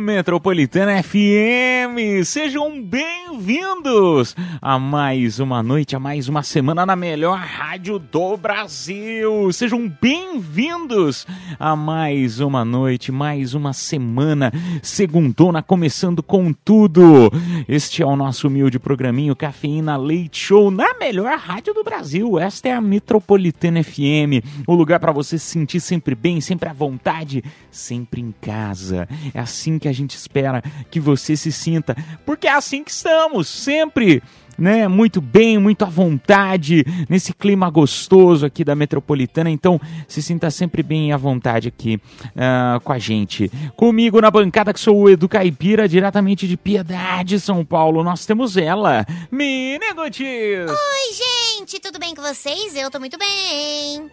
[0.00, 2.24] Metropolitana FM.
[2.24, 9.52] Sejam bem-vindos a mais uma noite, a mais uma semana na melhor rádio do Brasil.
[9.52, 11.26] Sejam bem-vindos
[11.58, 14.52] a mais uma noite, mais uma semana.
[14.82, 17.30] Segundona começando com tudo.
[17.68, 22.38] Este é o nosso humilde programinho Cafeína Leite Show na melhor rádio do Brasil.
[22.38, 26.72] Esta é a Metropolitana FM, o lugar para você se sentir sempre bem, sempre à
[26.72, 29.08] vontade, sempre em casa.
[29.34, 33.48] É assim que a gente espera que você se sinta, porque é assim que estamos,
[33.48, 34.22] sempre.
[34.58, 39.48] Né, muito bem, muito à vontade, nesse clima gostoso aqui da metropolitana.
[39.48, 42.00] Então, se sinta sempre bem à vontade aqui
[42.36, 43.48] ah, com a gente.
[43.76, 48.02] Comigo na bancada, que sou o Edu Caipira, diretamente de Piedade, São Paulo.
[48.02, 49.78] Nós temos ela, Mini.
[49.96, 52.74] Oi, gente, tudo bem com vocês?
[52.74, 54.10] Eu tô muito bem.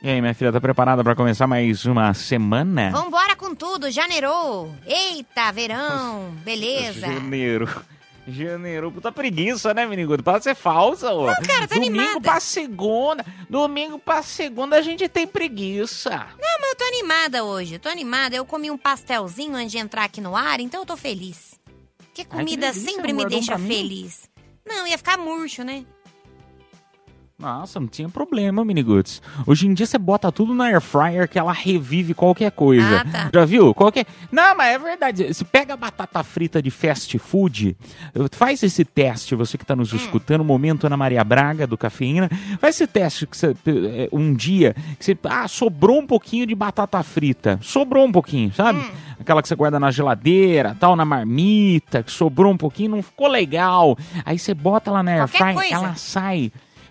[0.00, 2.90] E aí, minha filha, tá preparada para começar mais uma semana?
[2.90, 4.72] Vambora com tudo, janeiro.
[4.86, 7.00] Eita, verão, beleza.
[7.00, 7.68] Janeiro.
[8.28, 10.22] Janeiro, puta preguiça, né, menino?
[10.22, 11.26] Para ser falsa, ó.
[11.26, 12.20] Não, cara, tô Domingo animada.
[12.20, 13.24] pra segunda.
[13.48, 16.10] Domingo pra segunda a gente tem preguiça.
[16.10, 18.36] Não, mas eu tô animada hoje, eu tô animada.
[18.36, 21.58] Eu comi um pastelzinho antes de entrar aqui no ar, então eu tô feliz.
[21.98, 23.66] Porque comida delícia, sempre me guardou deixa mim?
[23.66, 24.28] feliz.
[24.66, 25.84] Não, ia ficar murcho, né?
[27.40, 29.22] Nossa, não tinha problema, Miniguts.
[29.46, 33.02] Hoje em dia você bota tudo na air fryer que ela revive qualquer coisa.
[33.02, 33.30] Ah, tá.
[33.32, 33.72] Já viu?
[33.72, 34.06] Qualquer.
[34.32, 35.32] Não, mas é verdade.
[35.32, 37.76] Se pega a batata frita de fast food,
[38.32, 42.28] faz esse teste, você que tá nos escutando, momento Ana Maria Braga do Cafeína,
[42.60, 46.56] faz esse teste que você, é, um dia que você, ah, sobrou um pouquinho de
[46.56, 47.60] batata frita.
[47.62, 48.84] Sobrou um pouquinho, sabe?
[49.20, 53.28] Aquela que você guarda na geladeira, tal, na marmita, que sobrou um pouquinho, não ficou
[53.28, 53.96] legal.
[54.24, 56.50] Aí você bota lá na air fryer, ela sai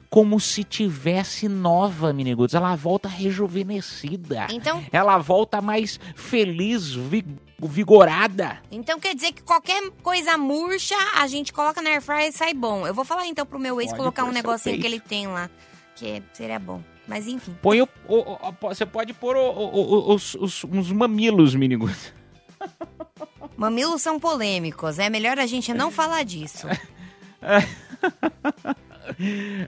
[0.10, 2.54] como se tivesse nova, Miniguts.
[2.56, 4.48] Ela volta rejuvenescida.
[4.52, 7.26] Então- Ela volta mais feliz, vi-
[7.60, 8.60] vigorada.
[8.72, 12.54] Então quer dizer que qualquer coisa murcha, a gente coloca na air fryer e sai
[12.54, 12.86] bom.
[12.88, 14.82] Eu vou falar então pro meu ex Pode colocar um negocinho peito.
[14.82, 15.50] que ele tem lá,
[15.96, 16.82] que seria bom.
[17.08, 17.56] Mas enfim.
[17.62, 22.14] Põe o, o- o- você pode pôr os, os- uns mamilos, Miniguts.
[23.58, 26.68] Mamilos são polêmicos, é melhor a gente não falar disso.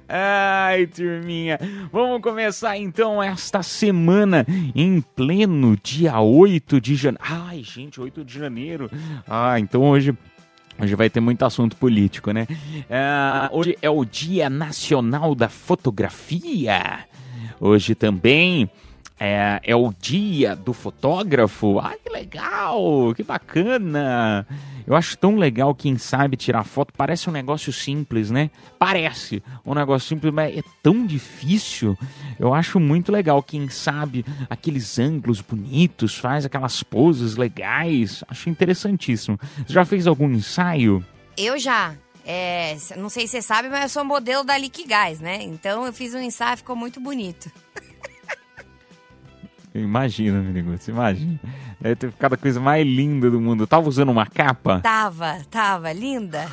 [0.07, 1.59] Ai, turminha.
[1.91, 4.45] Vamos começar então esta semana
[4.75, 7.23] em pleno dia 8 de janeiro.
[7.27, 8.89] Ai, gente, 8 de janeiro.
[9.27, 10.15] Ah, então hoje.
[10.81, 12.47] Hoje vai ter muito assunto político, né?
[12.89, 16.99] Ah, hoje é o Dia Nacional da Fotografia.
[17.59, 18.69] Hoje também
[19.19, 21.79] é, é o dia do fotógrafo.
[21.79, 24.47] Ai, que legal, que bacana.
[24.87, 26.93] Eu acho tão legal quem sabe tirar foto.
[26.97, 28.49] Parece um negócio simples, né?
[28.79, 31.97] Parece um negócio simples, mas é tão difícil.
[32.39, 38.23] Eu acho muito legal quem sabe aqueles ângulos bonitos, faz aquelas poses legais.
[38.27, 39.37] Acho interessantíssimo.
[39.57, 41.05] Você já fez algum ensaio?
[41.37, 41.93] Eu já.
[42.25, 45.43] é, não sei se você sabe, mas eu sou modelo da Liquigás, né?
[45.43, 47.51] Então eu fiz um ensaio, ficou muito bonito.
[49.83, 51.39] Imagina, menino, você imagina.
[51.79, 53.63] Deve ter ficado a coisa mais linda do mundo.
[53.63, 56.47] Eu tava usando uma capa Tava, tava, linda.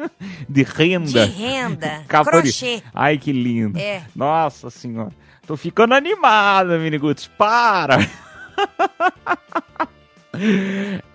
[0.48, 1.26] de renda.
[1.26, 2.76] De renda, Capa crochê.
[2.76, 2.82] De...
[2.94, 3.78] Ai, que lindo.
[3.78, 4.02] É.
[4.16, 5.12] Nossa senhora.
[5.46, 7.26] Tô ficando animada, Miniguts.
[7.36, 7.98] Para!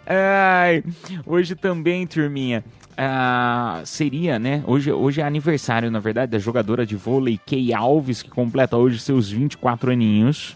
[0.05, 0.83] Ai,
[1.25, 2.63] hoje também, turminha.
[2.97, 4.63] ah, seria, né?
[4.67, 8.99] Hoje, hoje é aniversário, na verdade, da jogadora de vôlei Kay Alves, que completa hoje
[8.99, 10.55] seus 24 aninhos.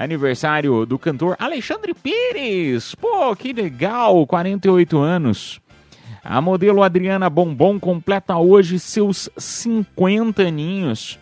[0.00, 2.94] Aniversário do cantor Alexandre Pires.
[2.94, 5.60] Pô, que legal, 48 anos.
[6.24, 11.18] A modelo Adriana Bombom completa hoje seus 50 aninhos.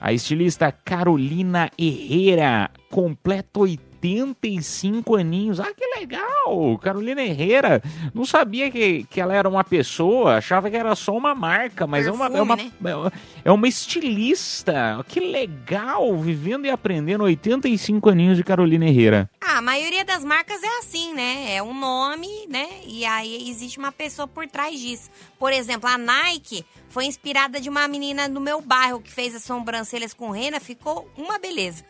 [0.00, 5.60] A estilista Carolina Herrera completa 80 85 aninhos.
[5.60, 6.78] Ah, que legal!
[6.80, 7.82] Carolina Herrera.
[8.14, 12.06] Não sabia que, que ela era uma pessoa, achava que era só uma marca, mas
[12.06, 13.12] é, uma, é, uma, Perfume,
[13.44, 15.04] é uma estilista.
[15.08, 16.16] Que legal!
[16.18, 19.28] Vivendo e aprendendo 85 aninhos de Carolina Herrera.
[19.40, 21.54] Ah, a maioria das marcas é assim, né?
[21.54, 22.66] É um nome, né?
[22.86, 25.10] E aí existe uma pessoa por trás disso.
[25.38, 29.42] Por exemplo, a Nike foi inspirada de uma menina no meu bairro que fez as
[29.42, 31.84] sobrancelhas com rena, ficou uma beleza.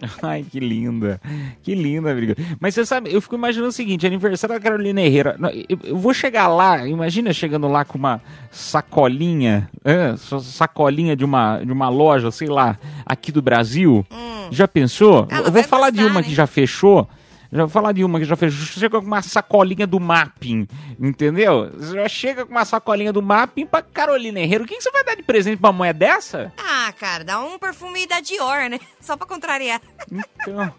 [0.22, 1.20] Ai, que linda.
[1.62, 2.36] Que linda, amiga.
[2.60, 5.36] Mas você sabe, eu fico imaginando o seguinte: aniversário da Carolina Herrera.
[5.68, 11.72] Eu, vou chegar lá, imagina chegando lá com uma sacolinha, é, sacolinha de uma, de
[11.72, 14.06] uma loja, sei lá, aqui do Brasil.
[14.50, 15.26] Já pensou?
[15.30, 16.26] Ela eu vou falar de gostar, uma né?
[16.26, 17.08] que já fechou.
[17.50, 18.66] Já vou falar de uma que já fechou.
[18.66, 20.68] Chega com uma sacolinha do mapping,
[21.00, 21.70] entendeu?
[21.74, 24.64] Você já chega com uma sacolinha do mapping pra Carolina Herrera.
[24.64, 26.52] O que, que você vai dar de presente pra uma mulher dessa?
[26.58, 28.78] Ah, cara, dá um perfume da Dior, né?
[29.00, 29.80] Só pra contrariar.
[30.12, 30.72] Então,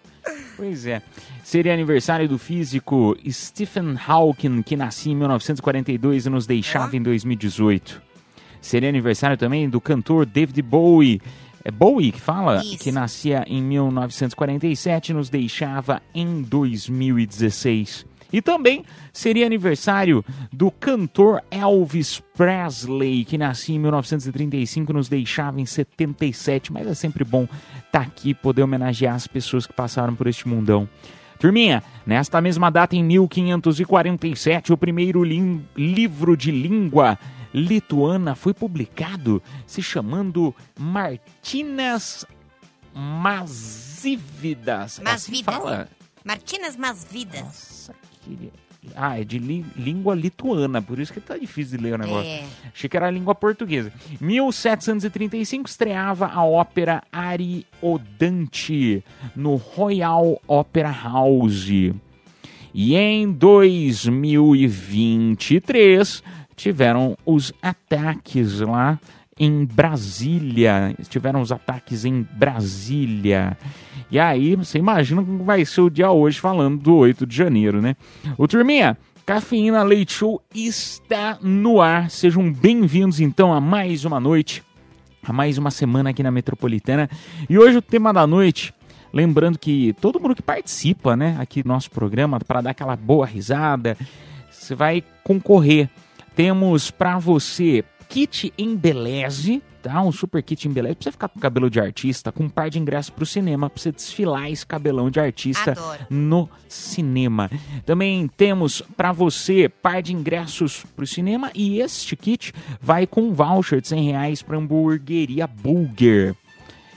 [0.55, 1.01] pois é.
[1.43, 7.99] Seria aniversário do físico Stephen Hawking, que nascia em 1942 e nos deixava em 2018.
[8.61, 11.19] Seria aniversário também do cantor David Bowie.
[11.63, 12.57] É Bowie que fala?
[12.57, 12.77] Isso.
[12.77, 18.05] Que nascia em 1947 e nos deixava em 2016.
[18.31, 20.23] E também seria aniversário
[20.53, 26.71] do cantor Elvis Presley, que nascia em 1935 e nos deixava em 77.
[26.71, 27.47] Mas é sempre bom
[27.85, 30.87] estar aqui e poder homenagear as pessoas que passaram por este mundão.
[31.39, 37.17] Turminha, nesta mesma data, em 1547, o primeiro livro de língua
[37.53, 42.25] lituana foi publicado, se chamando Martinas
[42.93, 44.99] Masívidas.
[44.99, 45.87] É assim Masvidas.
[46.23, 47.41] Martinas Masvidas.
[47.41, 48.51] Nossa, que...
[48.95, 52.29] Ah, é de li- língua lituana, por isso que tá difícil de ler o negócio.
[52.29, 52.45] É.
[52.73, 53.91] Achei que era a língua portuguesa.
[54.21, 59.03] 1735 estreava a ópera Ariodante
[59.35, 61.67] no Royal Opera House.
[62.73, 66.23] E em 2023
[66.59, 68.99] tiveram os ataques lá
[69.39, 70.93] em Brasília.
[71.07, 73.57] Tiveram os ataques em Brasília.
[74.11, 77.81] E aí, você imagina como vai ser o dia hoje falando do 8 de janeiro,
[77.81, 77.95] né?
[78.37, 82.09] Ô turminha, Cafeína Leite Show está no ar.
[82.09, 84.61] Sejam bem-vindos então a mais uma noite,
[85.23, 87.09] a mais uma semana aqui na Metropolitana.
[87.49, 88.73] E hoje o tema da noite,
[89.13, 93.25] lembrando que todo mundo que participa, né, aqui do nosso programa, para dar aquela boa
[93.25, 93.95] risada,
[94.51, 95.89] você vai concorrer.
[96.39, 100.01] Temos para você kit Embeleze, tá?
[100.01, 102.79] Um super kit Embeleze pra você ficar com cabelo de artista, com um par de
[102.79, 106.07] ingressos pro cinema, pra você desfilar esse cabelão de artista Adoro.
[106.09, 107.51] no cinema.
[107.85, 113.33] Também temos para você par de ingressos pro cinema e este kit vai com um
[113.33, 116.37] voucher de 100 reais pra hamburgueria Burger.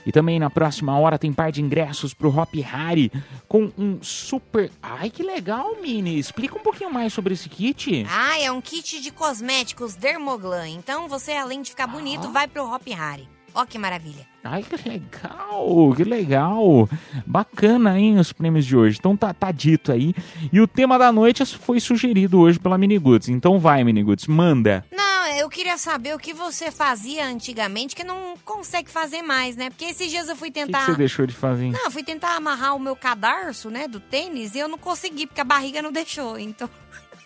[0.05, 3.11] E também na próxima hora tem par de ingressos pro Hop Harry
[3.47, 4.71] com um super.
[4.81, 6.19] Ai, que legal, Mini!
[6.19, 8.05] Explica um pouquinho mais sobre esse kit.
[8.09, 10.69] Ah, é um kit de cosméticos Dermoglan.
[10.69, 13.27] Então você, além de ficar bonito, vai pro Hop Harry.
[13.55, 14.25] Ó que maravilha.
[14.43, 16.89] Ai, que legal, que legal.
[17.25, 18.97] Bacana, hein, os prêmios de hoje.
[18.99, 20.13] Então tá, tá dito aí.
[20.51, 23.29] E o tema da noite foi sugerido hoje pela Miniguts.
[23.29, 24.83] Então vai, Miniguts, manda.
[24.91, 25.02] Não,
[25.39, 29.69] eu queria saber o que você fazia antigamente que não consegue fazer mais, né?
[29.69, 30.85] Porque esses dias eu fui O que, que tentar.
[30.85, 31.71] você deixou de fazer?
[31.71, 35.27] Não, eu fui tentar amarrar o meu cadarço, né, do tênis, e eu não consegui,
[35.27, 36.69] porque a barriga não deixou, então...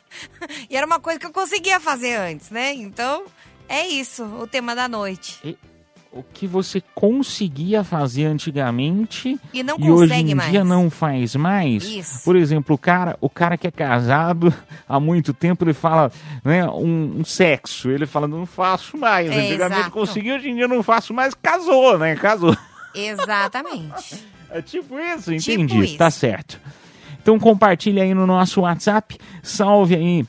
[0.69, 2.73] e era uma coisa que eu conseguia fazer antes, né?
[2.73, 3.25] Então,
[3.67, 5.57] é isso, o tema da noite.
[6.17, 10.49] O que você conseguia fazer antigamente E não e hoje em mais.
[10.51, 11.83] dia não faz mais.
[11.83, 12.23] Isso.
[12.23, 14.51] Por exemplo, o cara, o cara que é casado
[14.89, 16.11] há muito tempo, ele fala,
[16.43, 19.29] né, um, um sexo, ele fala, não faço mais.
[19.29, 19.91] É, Antigamente exato.
[19.91, 21.33] consegui, hoje em dia não faço mais.
[21.35, 22.15] Casou, né?
[22.15, 22.55] Casou.
[22.95, 24.15] Exatamente.
[24.49, 25.83] É tipo isso, Tipo entendi.
[25.83, 25.97] isso.
[25.97, 26.57] Tá certo.
[27.21, 30.25] Então compartilha aí no nosso WhatsApp, salve aí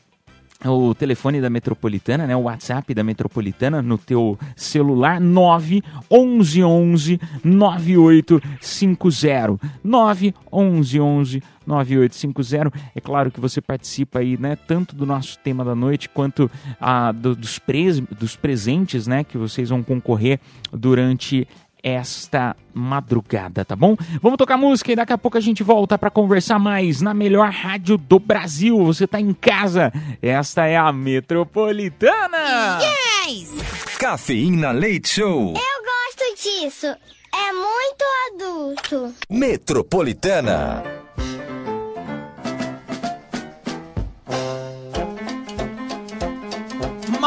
[0.65, 2.35] o telefone da Metropolitana, né?
[2.35, 12.73] O WhatsApp da Metropolitana no teu celular 911 9850 911 9850.
[12.95, 16.51] É claro que você participa aí, né, tanto do nosso tema da noite quanto
[16.81, 20.41] ah, do- dos, pres- dos presentes, né, que vocês vão concorrer
[20.73, 21.47] durante
[21.83, 23.97] esta madrugada, tá bom?
[24.21, 27.51] Vamos tocar música e daqui a pouco a gente volta para conversar mais na melhor
[27.51, 28.85] rádio do Brasil.
[28.85, 29.93] Você tá em casa.
[30.21, 32.79] Esta é a Metropolitana.
[33.27, 33.97] Yes!
[33.99, 35.55] Cafeína Leite Show.
[35.55, 36.87] Eu gosto disso.
[36.87, 39.15] É muito adulto.
[39.31, 40.98] Metropolitana.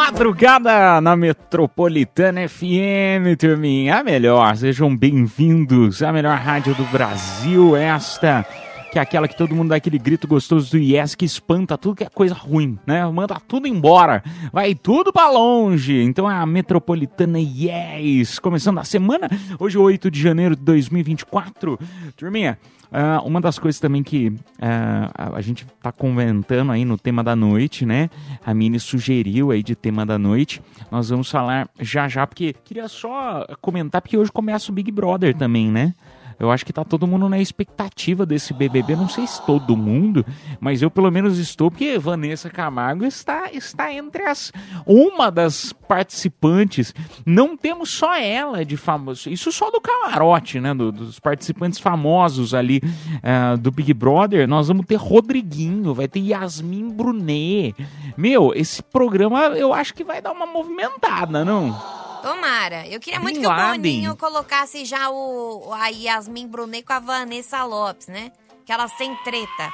[0.03, 3.99] Madrugada na Metropolitana FM, turminha.
[3.99, 8.43] A melhor, sejam bem-vindos à melhor rádio do Brasil, esta
[8.91, 11.97] que é aquela que todo mundo dá aquele grito gostoso do yes que espanta tudo
[11.97, 13.05] que é coisa ruim, né?
[13.11, 16.01] Manda tudo embora, vai tudo pra longe.
[16.01, 19.29] Então a Metropolitana Yes, começando a semana,
[19.59, 21.79] hoje 8 de janeiro de 2024.
[22.17, 22.57] Turminha,
[22.91, 27.23] Uh, uma das coisas também que uh, a, a gente tá comentando aí no tema
[27.23, 28.09] da noite, né?
[28.45, 30.61] A Mini sugeriu aí de tema da noite.
[30.91, 35.33] Nós vamos falar já já, porque queria só comentar, porque hoje começa o Big Brother
[35.33, 35.93] também, né?
[36.41, 38.95] Eu acho que tá todo mundo na expectativa desse BBB.
[38.95, 40.25] Não sei se todo mundo,
[40.59, 44.51] mas eu pelo menos estou, porque Vanessa Camargo está, está entre as.
[44.83, 46.95] Uma das participantes.
[47.27, 49.29] Não temos só ela de famoso.
[49.29, 50.73] Isso só do camarote, né?
[50.73, 54.47] Do, dos participantes famosos ali uh, do Big Brother.
[54.47, 57.75] Nós vamos ter Rodriguinho, vai ter Yasmin Brunet.
[58.17, 62.00] Meu, esse programa eu acho que vai dar uma movimentada, não?
[62.21, 62.87] Tomara.
[62.87, 63.77] Eu queria muito Bin que o Laden.
[63.77, 68.31] Boninho colocasse já o, a Yasmin Brunet com a Vanessa Lopes, né?
[68.65, 69.73] Que elas têm treta.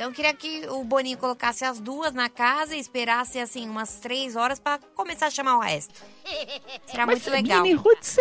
[0.00, 4.00] Então eu queria que o Boninho colocasse as duas na casa e esperasse, assim, umas
[4.00, 6.02] três horas pra começar a chamar o resto.
[6.86, 7.60] Será muito legal.
[7.62, 8.16] Mini Ruth,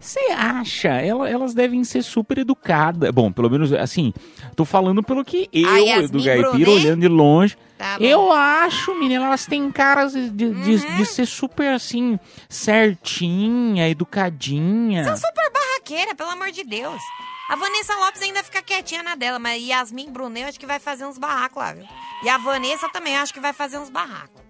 [0.00, 0.88] você acha?
[0.88, 3.10] Ela- elas devem ser super educadas.
[3.10, 4.14] Bom, pelo menos assim,
[4.56, 6.70] tô falando pelo que eu, A do Yasmin Gaipira, Brunet?
[6.70, 7.58] olhando de longe.
[7.76, 10.96] Tá eu acho, menina, elas têm caras de, de, de- Uhum.
[10.96, 15.04] de ser super assim, certinha, educadinha.
[15.04, 17.02] São super barraqueira, pelo amor de Deus.
[17.48, 21.04] A Vanessa Lopes ainda fica quietinha na dela, mas Yasmin Brunet acho que vai fazer
[21.04, 21.86] uns barracos lá, viu?
[22.22, 24.40] E a Vanessa também acho que vai fazer uns barracos.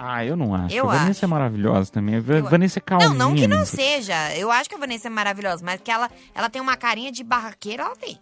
[0.00, 0.74] Ah, eu não acho.
[0.74, 1.24] Eu a Vanessa acho.
[1.24, 2.14] é maravilhosa também.
[2.14, 3.10] A Eu- Vanessa é calminha.
[3.10, 4.32] Não, não que não seja.
[4.36, 7.24] Eu acho que a Vanessa é maravilhosa, mas que ela, ela tem uma carinha de
[7.24, 8.18] barraqueira, ela tem.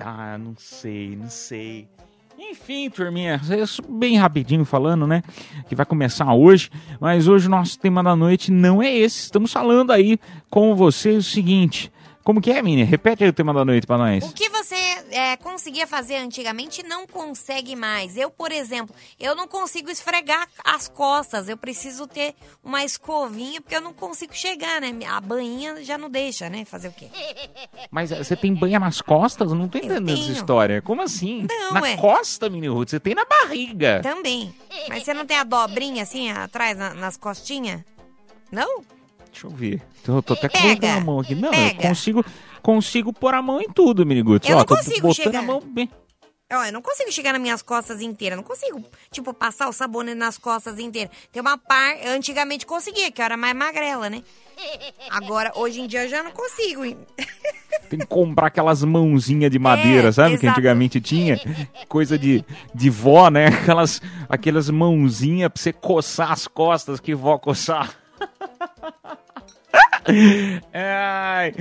[0.00, 1.88] Ah, não sei, não sei.
[2.38, 5.22] Enfim, turminha, isso bem rapidinho falando, né?
[5.68, 9.20] Que vai começar hoje, mas hoje o nosso tema da noite não é esse.
[9.20, 10.18] Estamos falando aí
[10.50, 11.92] com vocês o seguinte.
[12.24, 12.82] Como que é, Mini?
[12.84, 14.24] Repete aí o tema da noite pra nós.
[14.24, 14.74] O que você
[15.10, 18.16] é, conseguia fazer antigamente não consegue mais.
[18.16, 21.50] Eu, por exemplo, eu não consigo esfregar as costas.
[21.50, 24.94] Eu preciso ter uma escovinha porque eu não consigo chegar, né?
[25.06, 26.64] A banhinha já não deixa, né?
[26.64, 27.10] Fazer o quê?
[27.90, 29.50] Mas eh, você tem banha nas costas?
[29.50, 30.80] Eu não tô entendendo essa história.
[30.80, 31.46] Como assim?
[31.46, 31.96] Não, na é.
[31.98, 32.88] costa, Mini Ruth?
[32.88, 34.00] Você tem na barriga.
[34.02, 34.54] Também.
[34.88, 37.82] Mas você não tem a dobrinha assim atrás na- nas costinhas?
[38.50, 38.82] Não?
[39.34, 39.82] Deixa eu ver.
[40.04, 41.34] Tô, tô até colocando a mão aqui.
[41.34, 41.88] Não, eu pega.
[41.88, 42.24] consigo,
[42.62, 44.48] consigo pôr a mão em tudo, Mini Ruth.
[44.48, 45.38] Eu Ó, não tô consigo botando chegar.
[45.40, 45.90] a mão bem.
[46.52, 48.36] Ó, eu não consigo chegar nas minhas costas inteiras.
[48.36, 51.10] Não consigo, tipo, passar o sabonete nas costas inteiras.
[51.32, 51.96] Tem uma par...
[52.00, 54.22] eu Antigamente conseguia, que eu era mais magrela, né?
[55.10, 56.82] Agora, hoje em dia, eu já não consigo.
[57.90, 60.38] Tem que comprar aquelas mãozinhas de madeira, É, sabe?
[60.38, 60.60] Que exato.
[60.60, 61.40] antigamente tinha.
[61.88, 63.46] Coisa de, de vó, né?
[63.48, 67.96] Aquelas, aquelas mãozinhas pra você coçar as costas que vó coçar.
[70.72, 71.52] Ai,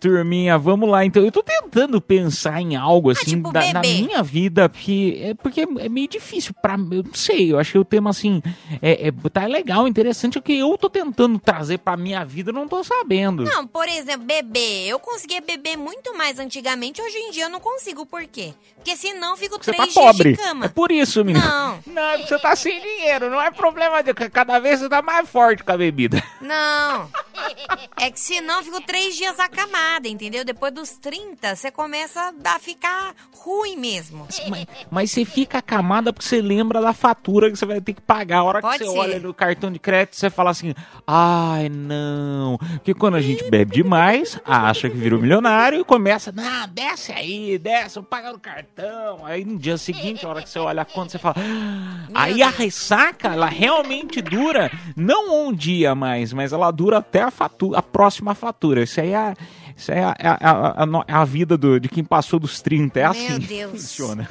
[0.00, 1.04] turminha, vamos lá.
[1.04, 5.34] Então, eu tô tentando pensar em algo assim tipo da, na minha vida, porque é,
[5.34, 7.52] porque é meio difícil pra eu não sei.
[7.52, 8.42] Eu achei o tema assim,
[8.80, 10.38] é, é- tá legal, interessante.
[10.38, 13.44] O que eu tô tentando trazer pra minha vida, eu não tô sabendo.
[13.44, 14.88] Não, por exemplo, beber.
[14.88, 17.00] Eu conseguia beber muito mais antigamente.
[17.02, 18.06] Hoje em dia, eu não consigo.
[18.06, 18.54] Por quê?
[18.76, 20.32] Porque senão eu fico Você três tá dias pobre.
[20.32, 20.66] de cama.
[20.66, 21.44] É por isso, menino.
[21.44, 21.78] Não.
[21.98, 23.28] Não, é porque você tá sem dinheiro.
[23.30, 26.22] Não é problema de cada vez você tá mais forte com a bebida.
[26.40, 27.08] Não.
[27.96, 30.44] É que senão eu fico três dias acamada, entendeu?
[30.44, 34.26] Depois dos 30, você começa a ficar ruim mesmo.
[34.48, 38.00] Mas, mas você fica acamada porque você lembra da fatura que você vai ter que
[38.00, 38.38] pagar.
[38.38, 38.98] A hora Pode que você ser.
[38.98, 40.74] olha no cartão de crédito, você fala assim:
[41.06, 42.58] ai, não.
[42.74, 47.58] Porque quando a gente bebe demais, acha que virou milionário e começa: não, desce aí,
[47.58, 49.24] desce, eu pago no cartão.
[49.24, 51.36] Aí no dia seguinte, a hora que você olha a conta, você fala.
[51.38, 52.06] "Ah".
[52.14, 57.30] Aí a ressaca, ela realmente dura, não um dia mais, mas ela dura até a,
[57.30, 58.82] fatura, a próxima fatura.
[58.82, 59.34] Isso aí é.
[59.76, 62.98] Isso aí é a, é a- é a vida do- de quem passou dos 30.
[62.98, 63.70] É Meu assim que Deus.
[63.72, 64.28] funciona.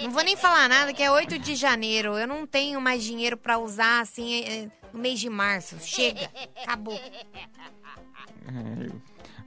[0.00, 2.16] Não vou nem falar nada, que é 8 de janeiro.
[2.18, 5.76] Eu não tenho mais dinheiro pra usar assim no mês de março.
[5.80, 6.28] Chega,
[6.62, 7.00] acabou.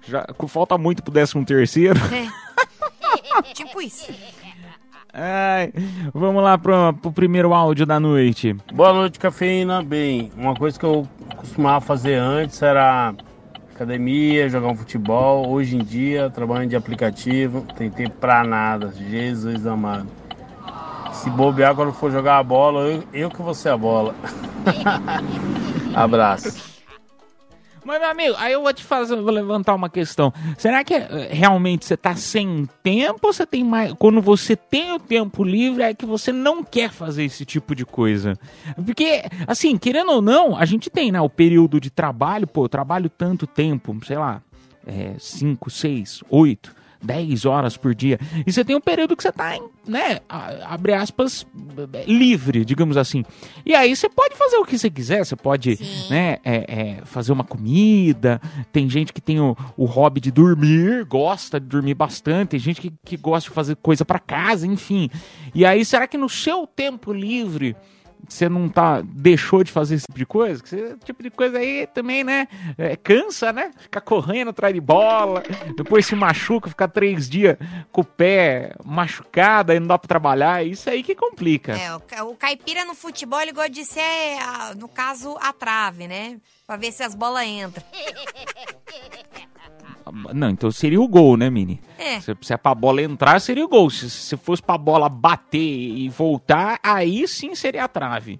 [0.07, 1.99] Já, falta muito pro 13 terceiro.
[2.13, 2.31] É.
[3.53, 4.11] tipo isso.
[5.17, 5.71] Ai,
[6.13, 8.53] vamos lá pro, pro primeiro áudio da noite.
[8.73, 9.81] Boa noite, cafeína.
[9.81, 11.07] Bem, uma coisa que eu
[11.37, 13.13] costumava fazer antes era
[13.73, 15.49] academia, jogar um futebol.
[15.49, 18.91] Hoje em dia, trabalhando de aplicativo, tem tempo pra nada.
[18.91, 20.07] Jesus amado.
[21.13, 24.13] Se bobear quando for jogar a bola, eu, eu que vou ser a bola.
[25.95, 26.74] Abraço.
[27.85, 30.33] Mas, meu amigo, aí eu vou te fazer, vou levantar uma questão.
[30.57, 33.93] Será que eh, realmente você tá sem tempo ou você tem mais.
[33.93, 37.85] Quando você tem o tempo livre, é que você não quer fazer esse tipo de
[37.85, 38.33] coisa?
[38.83, 42.69] Porque, assim, querendo ou não, a gente tem, né, o período de trabalho, pô, eu
[42.69, 44.41] trabalho tanto tempo, sei lá,
[45.19, 46.84] 5, 6, 8.
[47.05, 48.19] 10 horas por dia.
[48.45, 49.57] E você tem um período que você está,
[49.87, 51.45] né, abre aspas,
[52.07, 53.23] livre, digamos assim.
[53.65, 56.09] E aí você pode fazer o que você quiser, você pode, Sim.
[56.09, 58.41] né, é, é, fazer uma comida.
[58.71, 62.49] Tem gente que tem o, o hobby de dormir, gosta de dormir bastante.
[62.49, 65.09] Tem gente que, que gosta de fazer coisa para casa, enfim.
[65.53, 67.75] E aí, será que no seu tempo livre
[68.27, 70.61] você não tá deixou de fazer esse tipo de coisa?
[70.61, 72.47] Que esse tipo de coisa aí também, né?
[72.77, 73.71] é, cansa, né?
[73.77, 75.43] Ficar correndo atrás de bola,
[75.75, 77.57] depois se machuca, ficar três dias
[77.91, 80.65] com o pé machucado, aí não dá pra trabalhar.
[80.65, 81.73] Isso aí que complica.
[81.73, 86.37] É, o caipira no futebol, ele gosta de ser, ah, no caso, a trave, né?
[86.65, 87.83] Pra ver se as bolas entram.
[90.33, 91.81] Não, então seria o gol, né, Mini?
[91.97, 92.19] É.
[92.21, 93.89] Se, se é pra bola entrar, seria o gol.
[93.89, 98.39] Se, se fosse pra bola bater e voltar, aí sim seria a trave.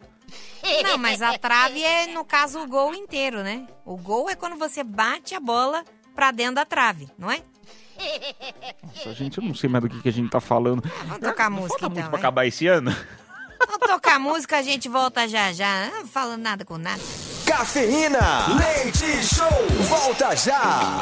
[0.84, 3.68] Não, mas a trave é, no caso, o gol inteiro, né?
[3.86, 5.84] O gol é quando você bate a bola
[6.16, 7.42] pra dentro da trave, não é?
[8.84, 10.84] Nossa, gente, eu não sei mais do que, que a gente tá falando.
[11.06, 12.20] Vamos tocar música, Falta muito então, pra vai.
[12.20, 12.96] acabar esse ano.
[13.60, 15.90] Vamos tocar música, a gente volta já já.
[15.92, 17.02] Não falando nada com nada.
[17.46, 18.48] Cafeína.
[18.58, 19.48] Leite Show.
[19.88, 21.00] Volta já.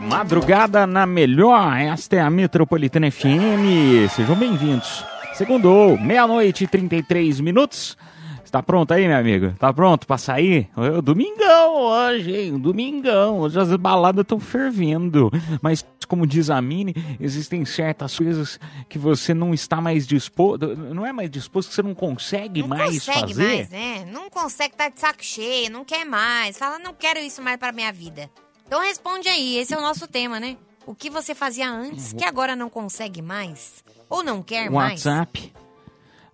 [0.00, 4.08] Madrugada na melhor, esta é a Metropolitana FM.
[4.10, 5.04] Sejam bem-vindos.
[5.34, 7.96] Segundou, meia-noite e 33 minutos.
[8.44, 9.52] Está pronto aí, meu amigo?
[9.58, 10.68] Tá pronto pra sair?
[11.04, 12.58] Domingão hoje, hein?
[12.58, 13.38] Domingão.
[13.40, 15.30] Hoje as baladas estão fervendo.
[15.62, 20.74] Mas, como diz a Mini, existem certas coisas que você não está mais disposto.
[20.76, 23.56] Não é mais disposto, que você não consegue Não mais consegue fazer.
[23.56, 24.04] mais, né?
[24.12, 26.58] Não consegue, tá de saco cheio, não quer mais.
[26.58, 28.28] Fala, não quero isso mais pra minha vida.
[28.66, 30.56] Então responde aí, esse é o nosso tema, né?
[30.84, 33.84] O que você fazia antes que agora não consegue mais?
[34.08, 35.04] Ou não quer mais?
[35.06, 35.52] WhatsApp.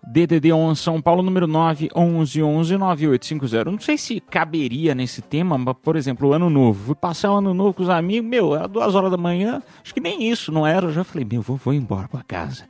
[0.09, 3.71] DDD 11 São Paulo, número 9 11 11 9850.
[3.71, 6.85] Não sei se caberia nesse tema, mas, por exemplo, o ano novo.
[6.85, 9.93] Fui passar o ano novo com os amigos, meu, era duas horas da manhã, acho
[9.93, 10.85] que nem isso, não era.
[10.87, 12.63] Eu já falei, meu, vou, vou embora pra casa.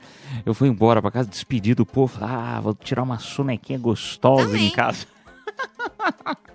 [0.45, 2.17] Eu vou embora pra casa, despedir do povo.
[2.17, 4.67] Falei, ah, vou tirar uma sonequinha gostosa Também.
[4.67, 5.05] em casa.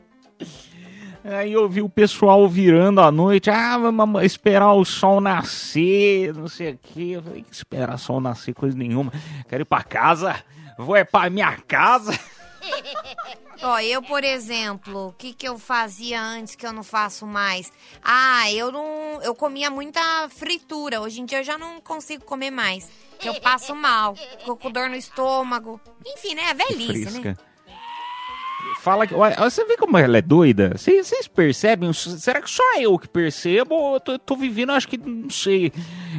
[1.25, 6.49] Aí eu vi o pessoal virando à noite, ah, vamos esperar o sol nascer, não
[6.49, 7.11] sei o quê.
[7.12, 9.12] Eu falei, esperar o sol nascer, coisa nenhuma.
[9.49, 10.35] Quero ir pra casa,
[10.78, 12.18] vou é pra minha casa.
[13.62, 17.72] Ó, eu, por exemplo, o que, que eu fazia antes que eu não faço mais?
[18.02, 19.22] Ah, eu não.
[19.22, 21.00] Eu comia muita fritura.
[21.00, 22.90] Hoje em dia eu já não consigo comer mais.
[23.20, 24.16] Que eu passo mal.
[24.16, 25.80] Fico com dor no estômago.
[26.04, 26.50] Enfim, né?
[26.50, 27.37] É velhice, né?
[28.83, 29.14] Fala que.
[29.14, 30.73] Olha, você vê como ela é doida?
[30.77, 31.92] Vocês percebem?
[31.92, 33.77] Será que só eu que percebo?
[33.77, 35.73] Ou eu tô, tô vivendo, acho que não sei.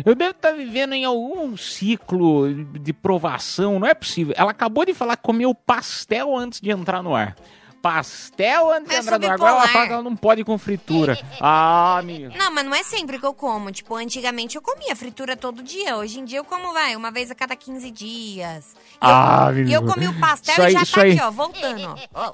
[0.05, 2.47] Eu devo estar vivendo em algum ciclo
[2.79, 4.33] de provação, não é possível.
[4.37, 7.35] Ela acabou de falar que comeu pastel antes de entrar no ar.
[7.83, 9.33] Pastel antes de É entrar no ar.
[9.33, 11.19] Agora ela fala que ela não pode ir com fritura.
[11.45, 12.31] Ah, amigo.
[12.37, 13.69] Não, mas não é sempre que eu como.
[13.69, 15.97] Tipo, antigamente eu comia fritura todo dia.
[15.97, 18.73] Hoje em dia eu como, vai, uma vez a cada 15 dias.
[18.73, 21.11] E Ah, eu, e eu comi o pastel Isso e aí- já tá aí.
[21.11, 22.33] aqui, ó, voltando, ó.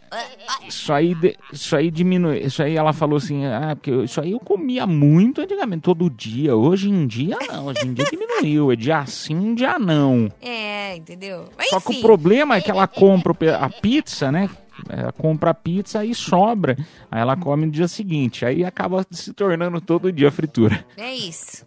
[0.68, 1.16] Isso aí,
[1.52, 2.40] isso aí diminui.
[2.40, 6.56] Isso aí ela falou assim, ah, porque isso aí eu comia muito antigamente, todo dia.
[6.56, 8.72] Hoje em dia não, hoje em dia diminuiu.
[8.72, 10.32] É dia sim, dia não.
[10.42, 11.46] É, entendeu?
[11.70, 14.48] Só que o problema é que ela compra a pizza, né?
[14.88, 16.78] Ela compra a pizza e sobra.
[17.12, 18.46] Aí ela come no dia seguinte.
[18.46, 20.86] Aí acaba se tornando todo dia fritura.
[20.98, 21.65] É isso.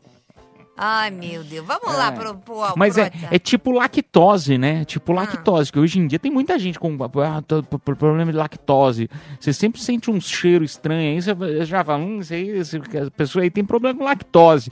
[0.76, 1.66] Ai, meu Deus.
[1.66, 3.35] Vamos lá pro, pro, pro Mas é, WhatsApp.
[3.35, 4.85] é tipo lactose, né?
[4.85, 5.16] Tipo Ah.
[5.16, 9.08] lactose, que hoje em dia tem muita gente com ah, tô- problema de lactose.
[9.38, 12.50] Você sempre sente um cheiro estranho aí, você já fala, hum, isso aí,
[13.06, 14.70] a pessoa aí tem problema com lactose.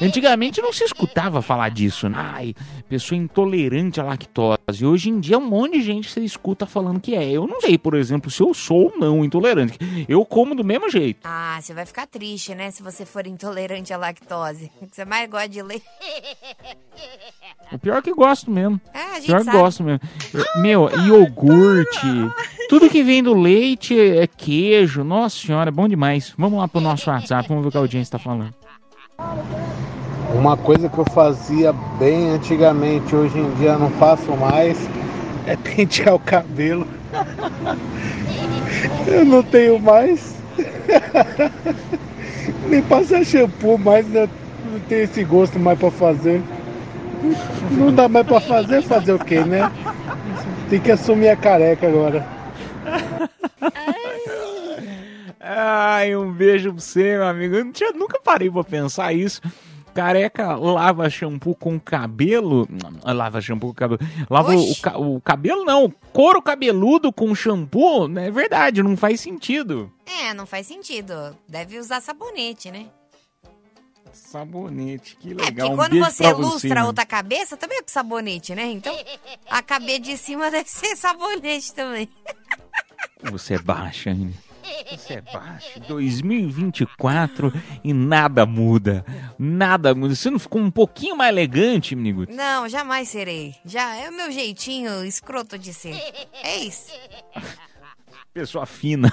[0.00, 2.16] Antigamente não se escutava falar disso, né?
[2.18, 2.54] Ai,
[2.88, 4.84] pessoa intolerante à lactose.
[4.84, 7.30] Hoje em dia um monte de gente você escuta falando que é.
[7.30, 9.78] Eu não sei, por exemplo, se eu sou ou não intolerante.
[10.08, 11.20] Eu como do mesmo jeito.
[11.24, 12.70] Ah, você vai ficar triste, né?
[12.70, 14.72] Se você for intolerante à lactose.
[14.90, 15.84] Você mais gosta de leite.
[17.72, 18.80] O pior é que gosto mesmo.
[18.92, 19.56] É, a gente Pior que sabe.
[19.58, 20.00] gosto mesmo.
[20.34, 22.06] Eu- Meu, iogurte,
[22.68, 25.02] tudo que vem do leite é queijo.
[25.02, 26.34] Nossa senhora, é bom demais.
[26.36, 28.54] Vamos lá pro nosso WhatsApp, vamos ver o que a audiência tá falando.
[30.34, 34.78] Uma coisa que eu fazia bem antigamente, hoje em dia não faço mais,
[35.46, 36.86] é pentear o cabelo.
[39.06, 40.34] Eu não tenho mais.
[42.68, 44.28] Nem passar shampoo mais, né?
[44.72, 46.42] Não tenho esse gosto mais pra fazer.
[47.72, 49.70] Não dá mais pra fazer, fazer o quê, né?
[50.68, 52.26] Tem que assumir a careca agora.
[55.40, 57.54] Ai, um beijo pra você, meu amigo.
[57.56, 59.40] Eu não tinha, nunca parei pra pensar isso.
[59.94, 62.66] Careca lava shampoo com cabelo.
[63.04, 64.00] Lava shampoo com cabelo.
[64.30, 65.92] Lava o, ca- o cabelo, não.
[66.12, 68.10] Couro cabeludo com shampoo.
[68.18, 69.92] É verdade, não faz sentido.
[70.24, 71.36] É, não faz sentido.
[71.46, 72.86] Deve usar sabonete, né?
[74.12, 75.46] Sabonete, que É, legal.
[75.52, 78.66] porque Um quando beijo você lustra a outra cabeça, também é com sabonete, né?
[78.66, 78.96] Então,
[79.48, 82.08] a cabeça de cima deve ser sabonete também.
[83.30, 84.34] Você é baixa, hein?
[84.90, 85.80] Você é baixa.
[85.88, 87.52] 2024
[87.84, 89.04] e nada muda.
[89.38, 90.14] Nada muda.
[90.14, 92.26] Você não ficou um pouquinho mais elegante, amigo?
[92.30, 93.54] Não, jamais serei.
[93.64, 95.94] Já é o meu jeitinho escroto de ser.
[96.42, 96.92] É isso.
[98.32, 99.12] Pessoa fina.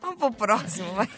[0.00, 1.08] Vamos pro próximo, vai.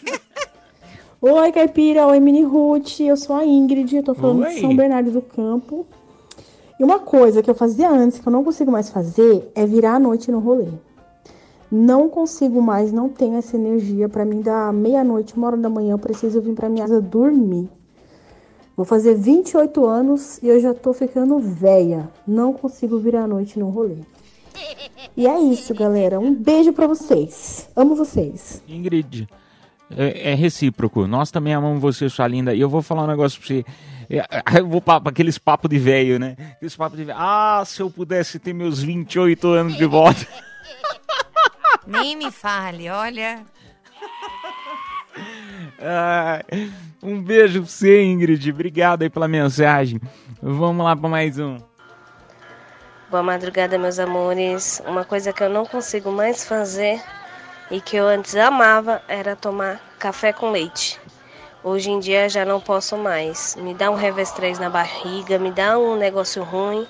[1.23, 2.07] Oi, Caipira.
[2.07, 2.99] Oi, Mini Ruth.
[2.99, 3.95] Eu sou a Ingrid.
[3.95, 4.55] Eu tô falando Oi.
[4.55, 5.85] de São Bernardo do Campo.
[6.79, 9.97] E uma coisa que eu fazia antes, que eu não consigo mais fazer, é virar
[9.97, 10.69] a noite no rolê.
[11.71, 14.09] Não consigo mais, não tenho essa energia.
[14.09, 17.69] Pra mim, da meia-noite, uma hora da manhã, eu preciso vir pra minha casa dormir.
[18.75, 22.09] Vou fazer 28 anos e eu já tô ficando velha.
[22.25, 23.97] Não consigo virar a noite no rolê.
[25.15, 26.19] E é isso, galera.
[26.19, 27.69] Um beijo pra vocês.
[27.75, 28.63] Amo vocês.
[28.67, 29.29] Ingrid,
[29.97, 31.07] é, é recíproco.
[31.07, 32.53] Nós também amamos você, sua linda.
[32.53, 33.65] E eu vou falar um negócio pra você.
[34.09, 36.35] É, Eu vou para aqueles papos de velho, né?
[36.53, 37.17] Aqueles papos de velho.
[37.19, 40.27] Ah, se eu pudesse ter meus 28 anos de volta.
[41.87, 43.43] Nem me fale, olha.
[45.79, 48.49] Ai, um beijo pra você, Ingrid.
[48.51, 49.99] Obrigado aí pela mensagem.
[50.41, 51.57] Vamos lá pra mais um.
[53.09, 54.81] Boa madrugada, meus amores.
[54.85, 57.01] Uma coisa que eu não consigo mais fazer
[57.71, 60.99] e que eu antes amava era tomar café com leite.
[61.63, 63.55] Hoje em dia já não posso mais.
[63.55, 63.95] Me dá um
[64.35, 66.85] 3 na barriga, me dá um negócio ruim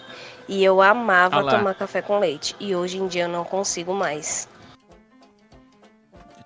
[0.48, 1.58] e eu amava Ah lá.
[1.58, 2.56] tomar café com leite.
[2.60, 4.50] E hoje em dia eu não consigo mais.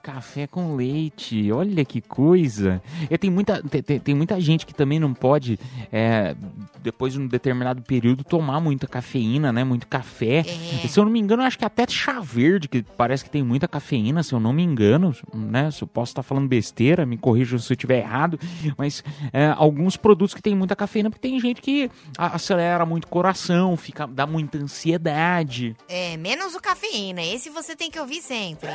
[0.05, 2.79] Café com leite, olha que coisa.
[3.09, 5.57] E tem muita, tem, tem- muita gente que também não pode,
[5.91, 6.35] é,
[6.83, 9.63] depois de um determinado período, tomar muita cafeína, né?
[9.63, 10.41] Muito café.
[10.83, 10.87] É.
[10.87, 13.41] Se eu não me engano, eu acho que até chá verde, que parece que tem
[13.41, 15.71] muita cafeína, se eu não me engano, né?
[15.71, 18.39] Se eu posso estar falando besteira, me corrijam se eu estiver errado.
[18.77, 23.07] Mas é, alguns produtos que tem muita cafeína, porque tem gente que acelera muito o
[23.07, 25.75] coração, fica, dá muita ansiedade.
[25.89, 27.23] É, menos o cafeína.
[27.23, 28.69] Esse você tem que ouvir sempre.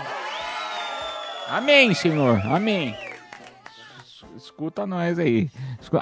[1.51, 2.41] Amém, Senhor.
[2.47, 2.97] Amém.
[4.61, 5.49] Escuta nós aí.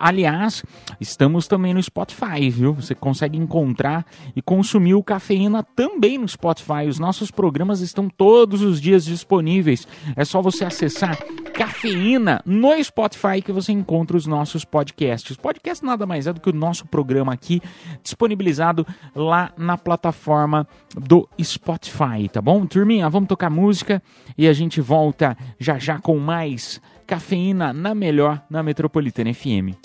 [0.01, 0.64] Aliás,
[1.01, 2.75] estamos também no Spotify, viu?
[2.75, 6.88] Você consegue encontrar e consumir o Cafeína também no Spotify.
[6.88, 9.87] Os nossos programas estão todos os dias disponíveis.
[10.16, 11.16] É só você acessar
[11.55, 15.37] Cafeína no Spotify que você encontra os nossos podcasts.
[15.37, 17.62] Podcast nada mais é do que o nosso programa aqui
[18.03, 20.66] disponibilizado lá na plataforma
[20.97, 22.66] do Spotify, tá bom?
[22.66, 24.03] Turminha, vamos tocar música
[24.37, 29.81] e a gente volta já já com mais Cafeína na melhor na Metropolitana FM.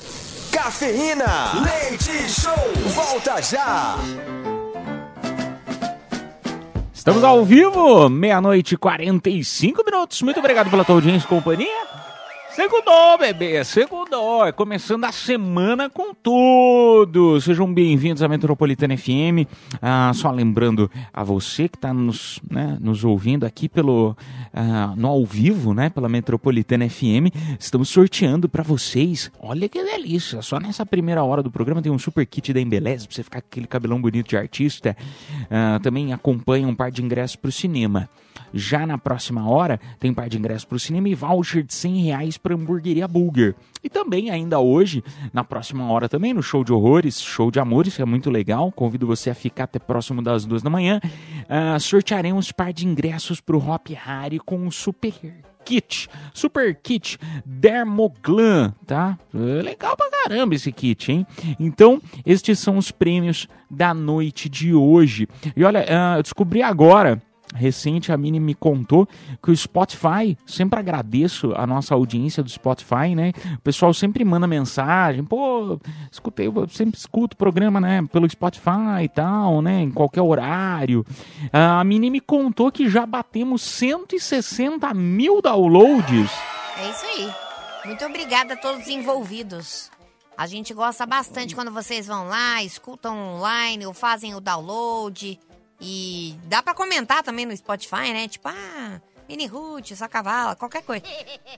[0.51, 2.53] Cafeína, leite show,
[2.93, 3.95] volta já.
[6.93, 10.21] Estamos ao vivo, meia-noite e 45 minutos.
[10.21, 11.92] Muito obrigado pela tua audiência e companhia.
[12.55, 14.45] Segundou, bebê, segundou.
[14.45, 17.41] É começando a semana com tudo.
[17.41, 19.49] Sejam bem-vindos à Metropolitana FM.
[19.81, 24.15] Ah, só lembrando a você que está nos, né, nos ouvindo aqui pelo
[24.53, 29.31] ah, no ao vivo, né, pela Metropolitana FM, estamos sorteando para vocês.
[29.39, 30.43] Olha que delícia!
[30.43, 33.41] Só nessa primeira hora do programa tem um super kit da Embeleze para você ficar
[33.41, 34.95] com aquele cabelão bonito de artista.
[35.49, 38.07] Ah, também acompanha um par de ingressos para o cinema.
[38.53, 41.73] Já na próxima hora, tem um par de ingressos para o cinema e voucher de
[41.73, 43.55] 100 reais para hamburgueria Burger.
[43.81, 45.01] E também, ainda hoje,
[45.31, 48.71] na próxima hora também, no show de horrores, show de amores, que é muito legal.
[48.73, 50.99] Convido você a ficar até próximo das duas da manhã.
[51.47, 55.13] Ah, sortearemos par de ingressos para o Hop Harry com um super
[55.63, 59.17] kit, super kit Dermoglan, tá?
[59.33, 61.25] Legal pra caramba esse kit, hein?
[61.57, 65.27] Então, estes são os prêmios da noite de hoje.
[65.55, 67.21] E olha, ah, eu descobri agora
[67.53, 69.07] recente a Mini me contou
[69.41, 73.31] que o Spotify, sempre agradeço a nossa audiência do Spotify, né?
[73.55, 75.79] O pessoal sempre manda mensagem, pô,
[76.11, 81.05] escutei, eu sempre escuto o programa, né, pelo Spotify e tal, né, em qualquer horário.
[81.51, 86.31] Ah, A Mini me contou que já batemos 160 mil downloads.
[86.77, 87.31] É isso aí.
[87.85, 89.91] Muito obrigada a todos os envolvidos.
[90.37, 95.39] A gente gosta bastante quando vocês vão lá, escutam online ou fazem o download.
[95.85, 98.27] E dá pra comentar também no Spotify, né?
[98.29, 101.03] Tipo, ah, Mini Ruth, sua cavala, qualquer coisa.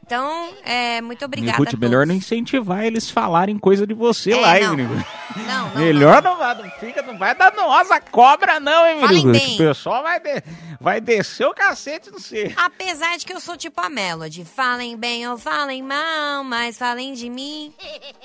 [0.04, 1.58] Então, é, muito obrigada.
[1.58, 4.76] Ruth, melhor não incentivar eles falarem coisa de você É, lá, hein, não.
[4.76, 5.06] Mini?
[5.48, 9.32] Não, não, Melhor não, vai- não fica, não vai dar nossa cobra, não, hein, menino?
[9.32, 9.54] bem.
[9.56, 10.44] O pessoal vai, de-
[10.86, 12.54] vai descer o cacete no você.
[12.56, 14.46] Apesar de que eu sou tipo a Melody.
[14.46, 17.74] Falem bem ou falem mal, mas falem de mim.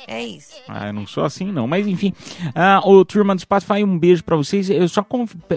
[0.07, 0.57] É isso.
[0.69, 1.67] Ah, eu não sou assim, não.
[1.67, 2.13] Mas enfim,
[2.55, 4.69] ah, o turma do Spotify, um beijo pra vocês.
[4.69, 5.03] Eu só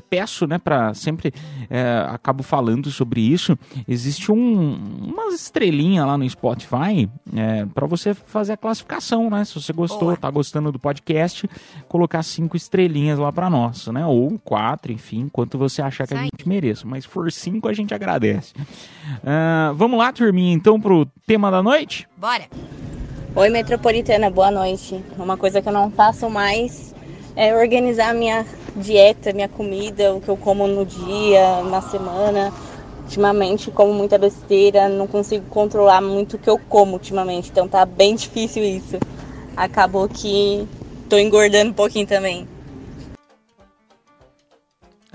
[0.09, 1.33] peço, né, pra sempre
[1.69, 3.57] é, acabo falando sobre isso.
[3.85, 9.43] Existe um, umas estrelinhas lá no Spotify é, para você fazer a classificação, né?
[9.43, 10.17] Se você gostou, Boa.
[10.17, 11.49] tá gostando do podcast,
[11.89, 14.05] colocar cinco estrelinhas lá pra nós, né?
[14.05, 16.29] Ou quatro, enfim, quanto você achar que a Isso aí.
[16.33, 16.92] gente mereça.
[16.93, 18.53] Mas se for cinco, a gente agradece.
[19.25, 22.07] Ah, vamos lá, turminha, então, pro tema da noite?
[22.15, 22.43] Bora.
[23.35, 25.03] Oi, metropolitana, boa noite.
[25.17, 26.93] Uma coisa que eu não faço mais
[27.35, 32.53] é organizar a minha dieta, minha comida, o que eu como no dia, na semana.
[33.01, 37.87] Ultimamente como muita besteira, não consigo controlar muito o que eu como ultimamente, então tá
[37.87, 38.99] bem difícil isso.
[39.57, 40.67] Acabou que
[41.09, 42.47] tô engordando um pouquinho também.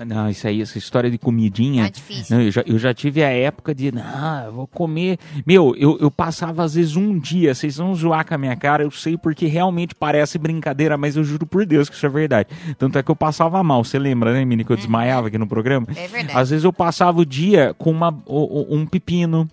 [0.05, 1.83] Não, isso aí, essa história de comidinha.
[1.83, 2.35] Tá difícil.
[2.35, 5.19] Não, eu, já, eu já tive a época de, ah, eu vou comer.
[5.45, 8.83] Meu, eu, eu passava às vezes um dia, vocês vão zoar com a minha cara,
[8.83, 12.49] eu sei porque realmente parece brincadeira, mas eu juro por Deus que isso é verdade.
[12.77, 15.47] Tanto é que eu passava mal, você lembra, né, Mini, que eu desmaiava aqui no
[15.47, 15.87] programa?
[15.95, 16.37] É verdade.
[16.37, 19.49] Às vezes eu passava o dia com uma, um pepino.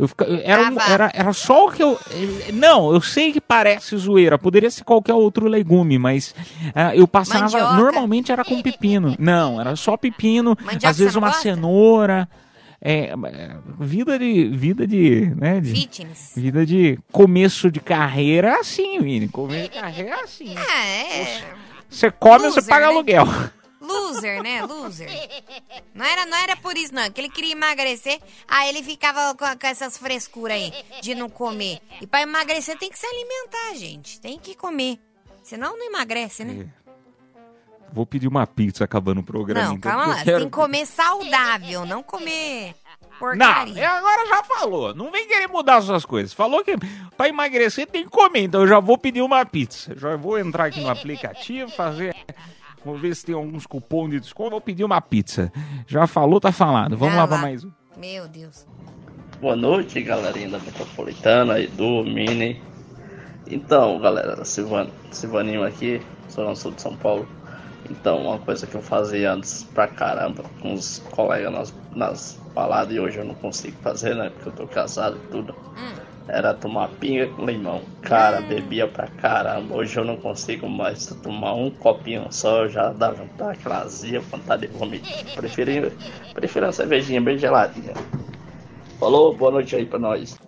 [0.00, 1.98] Eu fica, era, um- era, era só o que eu.
[2.54, 6.34] Não, eu sei que parece zoeira, poderia ser qualquer outro legume, mas
[6.74, 7.42] ah, eu passava.
[7.42, 7.74] Mandioca.
[7.74, 9.14] Normalmente era com pepino.
[9.20, 11.42] Não, era só pepino, Mandioca às vezes você uma gosta?
[11.42, 12.26] cenoura.
[12.82, 14.48] É, é, vida de.
[14.48, 15.30] Vida de.
[15.36, 16.32] Né, de Fitness.
[16.34, 19.28] vida de começo de carreira é assim, Vini.
[19.28, 20.54] Começo de carreira é assim.
[20.56, 21.42] Ah, é.
[21.90, 22.92] Você come, você Loser, paga né?
[22.92, 23.28] aluguel.
[24.28, 24.62] Loser, né?
[24.64, 25.08] Loser.
[25.94, 27.10] Não era, não era por isso, não.
[27.10, 31.80] Que ele queria emagrecer, aí ele ficava com, com essas frescuras aí de não comer.
[32.00, 34.20] E pra emagrecer tem que se alimentar, gente.
[34.20, 34.98] Tem que comer.
[35.42, 36.68] Senão não emagrece, né?
[37.92, 39.66] Vou pedir uma pizza acabando o programa.
[39.68, 40.22] Não, então, calma lá.
[40.22, 42.72] quero- tem que comer saudável, não comer
[43.10, 43.82] Não, porcaria.
[43.82, 44.94] é, agora já falou.
[44.94, 46.32] Não vem querer mudar suas coisas.
[46.32, 46.76] Falou que
[47.16, 48.42] pra emagrecer tem que comer.
[48.44, 49.92] Então eu já vou pedir uma pizza.
[49.98, 52.14] Já vou entrar aqui no aplicativo, fazer.
[52.84, 54.50] Vou ver se tem alguns cupons de desconto.
[54.50, 55.52] Vou pedir uma pizza.
[55.86, 56.96] Já falou, tá falado.
[56.96, 57.42] Vamos Vai lá pra lá.
[57.42, 57.70] mais um.
[57.98, 58.66] Meu Deus.
[59.40, 62.60] Boa noite, galerinha da Metropolitana, Edu, Mini.
[63.46, 67.26] Então, galera, Silvano, Silvaninho aqui, sou não sou de São Paulo.
[67.90, 72.94] Então, uma coisa que eu fazia antes pra caramba com os colegas nas, nas baladas
[72.94, 74.30] e hoje eu não consigo fazer, né?
[74.30, 75.54] Porque eu tô casado e tudo.
[76.32, 77.82] Era tomar pinga com limão.
[78.02, 79.74] Cara, bebia pra caramba.
[79.74, 84.68] Hoje eu não consigo mais tomar um copinho só, já dá vontade, aquela azia, vontade
[84.68, 85.24] de vomitar.
[85.34, 85.92] Prefiro,
[86.32, 87.94] prefiro uma cervejinha bem geladinha.
[88.98, 90.38] Falou, boa noite aí pra nós.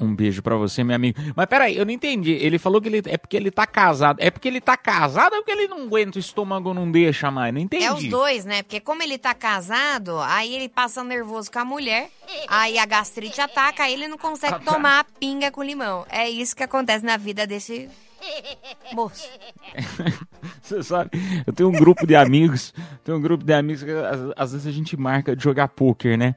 [0.00, 1.18] Um beijo pra você, meu amigo.
[1.34, 2.32] Mas peraí, eu não entendi.
[2.32, 4.18] Ele falou que ele é porque ele tá casado.
[4.20, 7.52] É porque ele tá casado ou porque ele não aguenta o estômago não deixa mais?
[7.52, 7.84] Não entendi.
[7.84, 8.62] É os dois, né?
[8.62, 12.10] Porque como ele tá casado, aí ele passa nervoso com a mulher,
[12.48, 16.06] aí a gastrite ataca, aí ele não consegue tomar a pinga com limão.
[16.08, 17.88] É isso que acontece na vida desse
[18.94, 19.28] moço.
[20.62, 21.10] Você sabe,
[21.46, 22.72] eu tenho um grupo de amigos,
[23.04, 26.16] tenho um grupo de amigos que às, às vezes a gente marca de jogar pôquer,
[26.18, 26.34] né?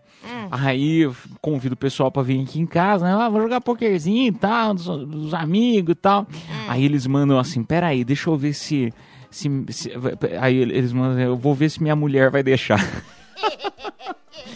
[0.50, 3.13] Aí eu convido o pessoal pra vir aqui em casa, né?
[3.13, 6.28] Ah, vou jogar pokerzinho e tal, dos, dos amigos e tal.
[6.67, 8.94] Aí eles mandam assim, peraí, deixa eu ver se,
[9.30, 9.91] se, se-
[10.39, 12.80] Aí eles mandam, eu vou ver se minha mulher vai deixar.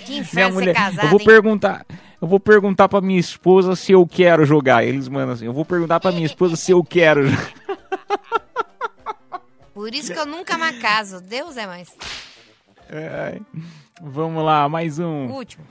[0.06, 1.26] Que Minha mulher, casado, eu vou hein?
[1.26, 1.86] perguntar,
[2.21, 4.84] eu vou perguntar pra minha esposa se eu quero jogar.
[4.84, 7.54] Eles mandam assim, eu vou perguntar pra minha esposa se eu quero jogar.
[9.73, 11.21] Por isso que eu nunca caso.
[11.21, 11.93] Deus é mais.
[12.89, 13.41] Ai,
[14.01, 15.28] Vamos lá, mais um.
[15.28, 15.65] Último.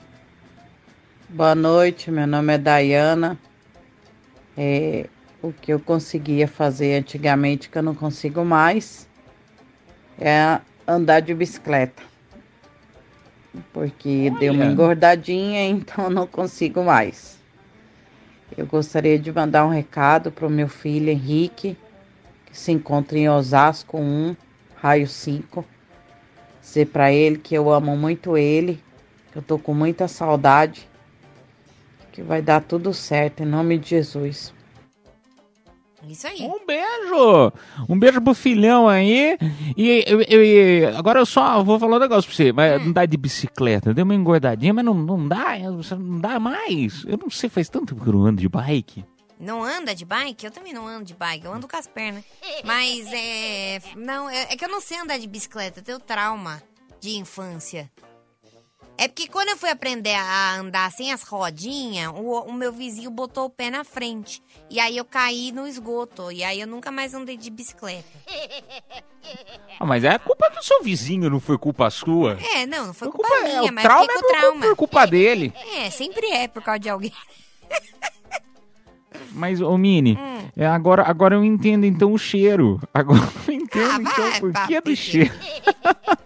[1.29, 3.37] Boa noite, meu nome é Dayana.
[4.57, 5.07] É,
[5.41, 9.07] o que eu conseguia fazer antigamente, que eu não consigo mais,
[10.19, 12.01] é andar de bicicleta.
[13.73, 14.71] Porque deu uma Olha.
[14.71, 17.37] engordadinha, então não consigo mais.
[18.57, 21.77] Eu gostaria de mandar um recado para o meu filho Henrique,
[22.45, 24.35] que se encontra em Osasco 1,
[24.75, 25.65] raio 5.
[26.61, 28.81] Dizer para ele que eu amo muito ele,
[29.31, 30.87] que eu tô com muita saudade
[32.15, 34.53] que vai dar tudo certo, em nome de Jesus.
[36.09, 36.41] Isso aí.
[36.41, 37.51] Um beijo!
[37.89, 39.37] Um beijo pro filhão aí.
[39.75, 42.51] E, agora eu só vou falar um negócio pra você.
[42.51, 42.89] Mas Hum.
[42.89, 45.57] andar de bicicleta, deu uma engordadinha, mas não, não dá,
[45.97, 47.03] não dá mais.
[47.05, 49.03] Eu não sei, faz tanto que eu não ando de bike.
[49.39, 50.45] Não anda de bike?
[50.45, 52.23] Eu também não ando de bike, eu ando com as pernas.
[52.63, 53.81] Mas é.
[53.95, 56.61] Não, é, é que eu não sei andar de bicicleta, eu tenho trauma
[57.01, 57.91] de infância.
[58.97, 63.11] É porque quando eu fui aprender a andar sem as rodinhas, o, o meu vizinho
[63.11, 64.41] botou o pé na frente.
[64.69, 66.31] E aí eu caí no esgoto.
[66.31, 68.07] E aí eu nunca mais andei de bicicleta.
[69.79, 72.37] Ah, mas é culpa do seu vizinho, não foi culpa sua.
[72.55, 74.61] É, não, não foi culpa, É, minha, o mas trauma fiquei é com por, trauma.
[74.61, 75.53] por culpa dele.
[75.75, 77.11] É, sempre é por causa de alguém.
[79.31, 80.49] Mas, ô Mini, Hum.
[80.55, 82.79] é, agora, agora eu entendo então o cheiro.
[82.93, 84.81] Agora eu entendo Ah, então vai, por que papi.
[84.81, 85.33] do cheiro.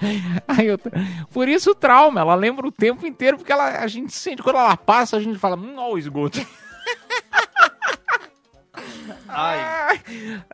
[0.64, 0.78] Eu-
[1.32, 4.56] por isso o trauma, ela lembra o tempo inteiro, porque ela, a gente sente, quando
[4.56, 6.38] ela passa, a gente fala, hum, o esgoto.
[9.28, 10.00] Ai,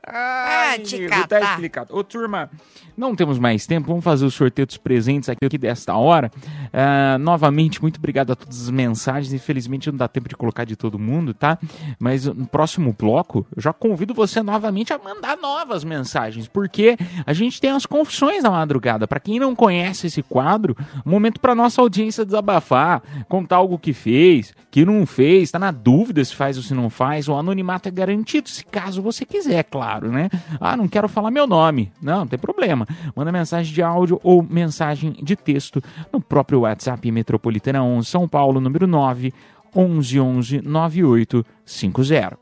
[0.06, 1.40] ai, menino, catar.
[1.40, 1.94] tá explicado.
[1.94, 2.50] Ô, turma,
[2.96, 6.30] não temos mais tempo, vamos fazer o sorteio dos presentes aqui, aqui desta hora.
[6.72, 9.32] Ah, novamente, muito obrigado a todas as mensagens.
[9.32, 11.58] Infelizmente não dá tempo de colocar de todo mundo, tá?
[11.98, 17.32] Mas no próximo bloco, eu já convido você novamente a mandar novas mensagens, porque a
[17.32, 19.06] gente tem as confissões da madrugada.
[19.06, 24.54] Para quem não conhece esse quadro, momento para nossa audiência desabafar, contar algo que fez,
[24.70, 27.28] que não fez, tá na dúvida se faz ou se não faz.
[27.28, 30.29] O anonimato é garantido, se caso você quiser, claro, né?
[30.61, 31.92] Ah, não quero falar meu nome.
[32.01, 32.87] Não, não tem problema.
[33.14, 38.61] Manda mensagem de áudio ou mensagem de texto no próprio WhatsApp Metropolitana 11 São Paulo,
[38.61, 39.35] número 9
[39.75, 42.38] 1111 9850.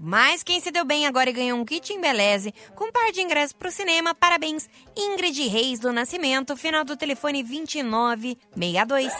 [0.00, 3.20] Mas quem se deu bem agora e ganhou um kit embeleze com um par de
[3.20, 9.12] ingressos pro cinema, parabéns, Ingrid Reis do Nascimento, final do telefone 2962.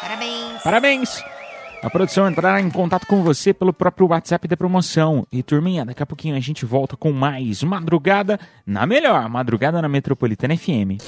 [0.00, 0.62] Parabéns.
[0.62, 1.39] Parabéns!
[1.82, 5.26] A produção entrará em contato com você pelo próprio WhatsApp da promoção.
[5.32, 9.88] E turminha, daqui a pouquinho a gente volta com mais Madrugada na Melhor, Madrugada na
[9.88, 11.00] Metropolitana FM.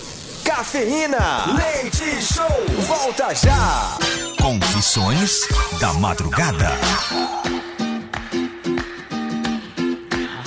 [0.45, 1.19] Cafeína,
[1.55, 2.47] leite show,
[2.87, 3.99] volta já.
[4.41, 5.41] Confissões
[5.79, 6.71] da madrugada.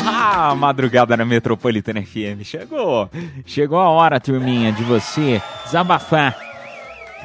[0.07, 2.43] Ah, Madrugada na Metropolitana FM.
[2.43, 3.09] Chegou!
[3.45, 6.54] Chegou a hora, turminha, de você desabafar.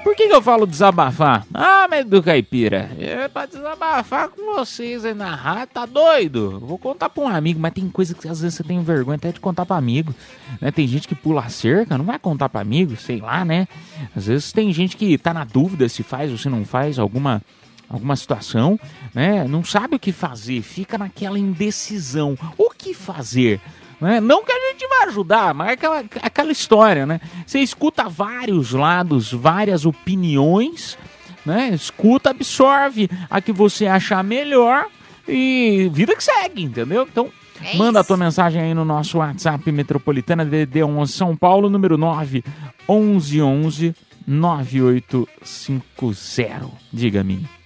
[0.03, 1.47] Por que, que eu falo desabafar?
[1.53, 2.91] Ah, medo do caipira.
[2.99, 6.59] É pra desabafar com vocês aí na rádio, tá doido?
[6.61, 9.31] Vou contar pra um amigo, mas tem coisa que às vezes você tem vergonha até
[9.31, 10.15] de contar pra amigo.
[10.61, 10.71] Né?
[10.71, 13.69] Tem gente que pula a cerca, não vai contar pra amigo, sei lá, né?
[14.17, 17.43] Às vezes tem gente que tá na dúvida se faz ou se não faz alguma
[17.89, 18.79] alguma situação,
[19.13, 19.45] né?
[19.49, 22.39] Não sabe o que fazer, fica naquela indecisão.
[22.57, 23.61] O que fazer?
[24.01, 24.21] Né?
[24.21, 27.21] Não que a gente vai ajudar, mas é aquela, aquela história, né?
[27.47, 30.97] Você escuta vários lados, várias opiniões,
[31.45, 31.69] né?
[31.75, 34.87] Escuta, absorve a que você achar melhor
[35.29, 37.07] e vida que segue, entendeu?
[37.11, 37.31] Então,
[37.63, 41.99] É manda a tua mensagem aí no nosso WhatsApp Metropolitana DD 11 São Paulo, número
[41.99, 42.43] 9
[42.89, 43.95] 1111
[44.27, 46.71] 9850.
[46.93, 47.60] Diga-me.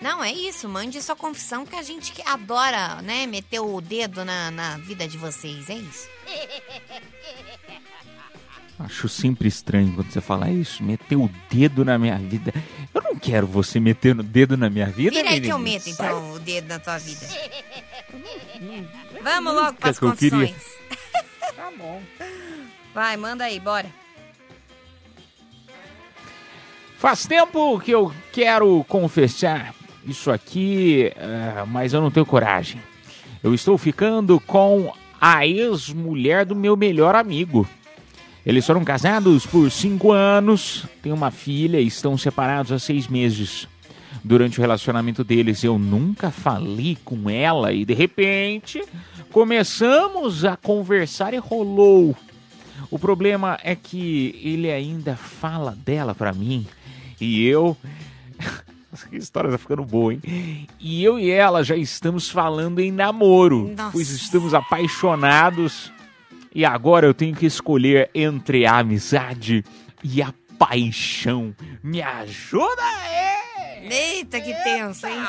[0.00, 0.68] Não, é isso.
[0.68, 5.18] Mande sua confissão que a gente adora, né, meter o dedo na, na vida de
[5.18, 5.68] vocês.
[5.68, 6.08] É isso.
[8.78, 12.50] Acho sempre estranho quando você fala isso, meter o dedo na minha vida.
[12.94, 15.82] Eu não quero você meter o dedo na minha vida, Vira aí que eu meto,
[15.82, 15.92] Sai.
[15.92, 17.26] então, o dedo na tua vida.
[19.22, 20.54] Vamos logo para as que confissões.
[21.54, 22.02] tá bom.
[22.94, 23.92] Vai, manda aí, bora.
[26.96, 29.74] Faz tempo que eu quero confessar
[30.10, 32.80] isso aqui, eh, mas eu não tenho coragem.
[33.42, 37.66] Eu estou ficando com a ex-mulher do meu melhor amigo.
[38.44, 43.68] Eles foram casados por cinco anos, têm uma filha e estão separados há seis meses.
[44.24, 48.82] Durante o relacionamento deles, eu nunca falei com ela e de repente
[49.30, 52.16] começamos a conversar e rolou.
[52.90, 56.66] O problema é que ele ainda fala dela pra mim
[57.20, 57.76] e eu.
[58.92, 60.66] Essa história tá ficando boa, hein?
[60.80, 63.92] E eu e ela já estamos falando em namoro, Nossa.
[63.92, 65.92] pois estamos apaixonados
[66.52, 69.64] e agora eu tenho que escolher entre a amizade
[70.02, 71.54] e a paixão.
[71.82, 73.88] Me ajuda aí!
[73.92, 75.24] Eita, que tenso, hein?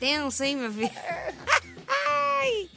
[0.00, 0.90] Tenso, hein, meu filho?
[1.88, 2.68] Ai.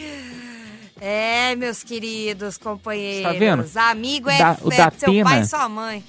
[1.03, 3.33] É, meus queridos companheiros.
[3.33, 3.65] Tá vendo?
[3.89, 6.03] Amigo é, Da- o é da seu pai e sua mãe.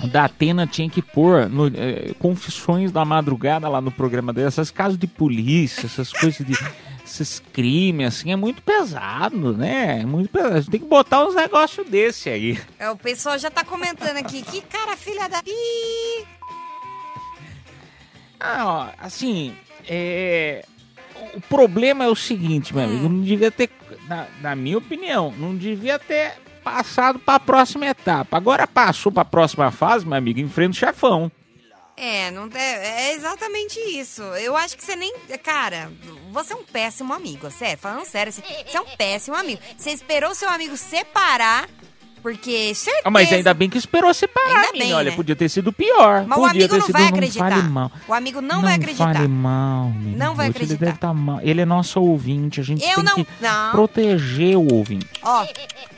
[0.00, 4.46] O da Atena tinha que pôr no, eh, confissões da madrugada lá no programa dela,
[4.46, 6.52] essas casos de polícia, essas coisas de.
[7.04, 10.02] esses crimes, assim, é muito pesado, né?
[10.02, 10.54] É muito pesado.
[10.54, 12.56] A gente tem que botar uns negócios desse aí.
[12.78, 14.40] É, o pessoal já tá comentando aqui.
[14.42, 15.42] Que cara, filha da...
[18.38, 19.54] Ah, ó, assim,
[19.88, 20.64] é.
[21.34, 23.70] O problema é o seguinte, meu amigo, não devia ter,
[24.08, 28.36] na, na minha opinião, não devia ter passado pra próxima etapa.
[28.36, 31.30] Agora passou pra próxima fase, meu amigo, enfrenta o chefão.
[31.96, 34.22] É, não é, é exatamente isso.
[34.22, 35.14] Eu acho que você nem.
[35.42, 35.92] Cara,
[36.32, 37.78] você é um péssimo amigo, sério.
[37.78, 39.62] Falando sério, assim, você é um péssimo amigo.
[39.76, 41.68] Você esperou seu amigo separar
[42.24, 43.02] Porque certeza.
[43.04, 45.16] Ah, mas ainda bem que esperou separar, Ainda bem, Olha, né?
[45.16, 46.24] podia ter sido pior.
[46.26, 47.50] Mas o podia amigo ter não sido, vai não acreditar.
[47.50, 47.92] Fale mal.
[48.08, 49.12] O amigo não, vai acreditar.
[49.14, 50.16] fale mal, menino.
[50.16, 50.78] Não vai Ele acreditar.
[50.86, 51.38] deve estar mal.
[51.42, 52.62] Ele é nosso ouvinte.
[52.62, 53.70] A gente Eu tem não- que não.
[53.72, 55.06] proteger o ouvinte.
[55.22, 55.46] Ó,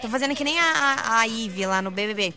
[0.03, 2.35] tô fazendo que nem a, a, a Ive lá no BBB.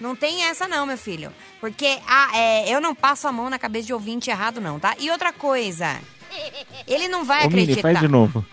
[0.00, 1.32] Não tem essa não, meu filho.
[1.60, 4.96] Porque a, é, eu não passo a mão na cabeça de ouvinte errado não, tá?
[4.98, 5.96] E outra coisa,
[6.88, 7.82] ele não vai Ô, Mini, acreditar.
[7.82, 8.44] faz de novo.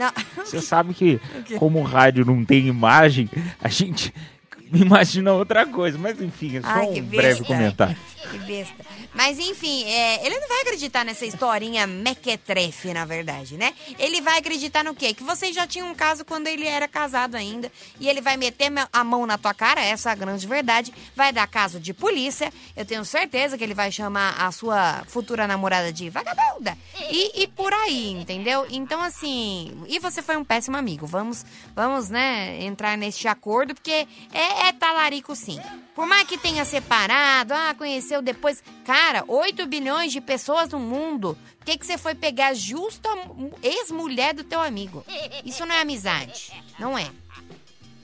[0.00, 0.10] Não.
[0.36, 1.20] Você sabe que,
[1.58, 3.28] como o rádio não tem imagem,
[3.62, 4.14] a gente
[4.72, 5.98] imagina outra coisa.
[5.98, 7.96] Mas enfim, é só Ai, um breve comentário.
[8.30, 8.84] Que besta.
[9.14, 13.74] Mas enfim, é, ele não vai acreditar nessa historinha mequetrefe, na verdade, né?
[13.98, 15.12] Ele vai acreditar no quê?
[15.12, 17.70] Que vocês já tinham um caso quando ele era casado ainda.
[17.98, 20.92] E ele vai meter a mão na tua cara, essa é a grande verdade.
[21.16, 22.52] Vai dar caso de polícia.
[22.76, 26.76] Eu tenho certeza que ele vai chamar a sua futura namorada de vagabunda.
[27.10, 28.66] E, e por aí, entendeu?
[28.70, 29.84] Então, assim.
[29.88, 31.06] E você foi um péssimo amigo.
[31.06, 35.60] Vamos, vamos né, entrar neste acordo, porque é, é talarico sim.
[35.94, 38.62] Por mais que tenha separado, ah, conheceu depois.
[38.84, 41.36] Cara, 8 bilhões de pessoas no mundo.
[41.58, 45.04] Por que, que você foi pegar justo a mu- ex-mulher do teu amigo?
[45.44, 46.52] Isso não é amizade.
[46.78, 47.06] Não é.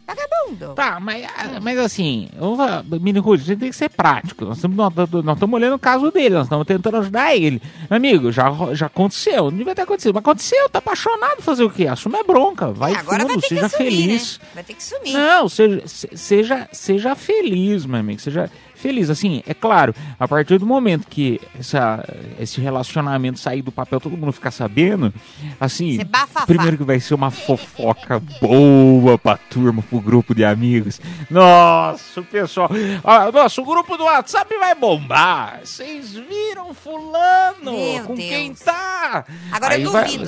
[0.07, 0.73] Vagabundo.
[0.75, 1.27] Tá, mas,
[1.61, 4.45] mas assim, eu vou- Mini Ruth, a gente tem que ser prático.
[4.45, 7.61] Nós estamos olhando o caso dele, nós estamos tentando ajudar ele.
[7.91, 11.71] Meu amigo, já, já aconteceu, não devia ter acontecido, mas aconteceu, tá apaixonado, fazer o
[11.71, 11.89] quê?
[11.89, 14.39] Assuma a bronca, vai É, agora fundo, vai ter seja que sumir, feliz.
[14.39, 14.47] né?
[14.55, 15.13] Vai ter que sumir.
[15.13, 18.21] Não, seja, se- seja, seja feliz, meu amigo.
[18.21, 19.11] Seja feliz.
[19.11, 22.05] Assim, é claro, a partir do momento que essa,
[22.39, 25.13] esse relacionamento sair do papel, todo mundo ficar sabendo,
[25.61, 25.99] assim,
[26.47, 31.01] primeiro que vai ser uma fofoca boa pra turma, pro grupo de amigos.
[31.31, 32.71] Nossa, o pessoal.
[33.05, 35.61] Ah, nossa, o grupo do WhatsApp vai bombar.
[35.65, 37.73] Vocês viram fulano?
[37.73, 38.29] Meu com Deus.
[38.29, 39.25] quem tá?
[39.53, 40.27] Agora eu vai- duvido.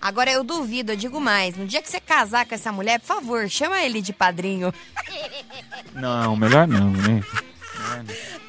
[0.00, 1.56] Agora eu duvido, eu digo mais.
[1.56, 4.72] No dia que você casar com essa mulher, por favor, chama ele de padrinho.
[5.94, 7.22] Não, melhor não, né?
[7.78, 8.47] Melhor não.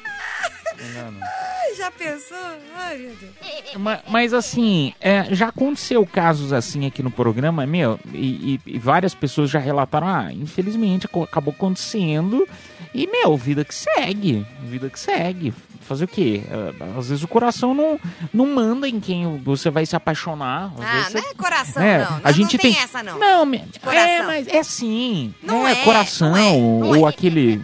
[0.80, 1.20] Melhor não.
[1.22, 2.36] Ai, já pensou?
[2.76, 3.32] Ai, meu Deus.
[3.76, 8.78] Ma- Mas, assim, é, já aconteceu casos assim aqui no programa, meu, e, e- e
[8.78, 12.46] várias pessoas já relataram, ah, infelizmente acabou acontecendo,
[12.94, 15.52] e, meu, vida que segue, vida que segue.
[15.82, 16.42] Fazer o quê?
[16.48, 17.98] É, Às vezes o coração não,
[18.32, 20.72] não manda em quem você vai se apaixonar.
[20.78, 22.16] Ah, não é coração, né, não.
[22.18, 23.18] A Não, gente não tem tem essa, não.
[23.18, 23.42] Não,
[23.92, 25.34] é, mas é sim.
[25.42, 27.10] Não é, é, coração, não é, não ou é.
[27.10, 27.60] aquele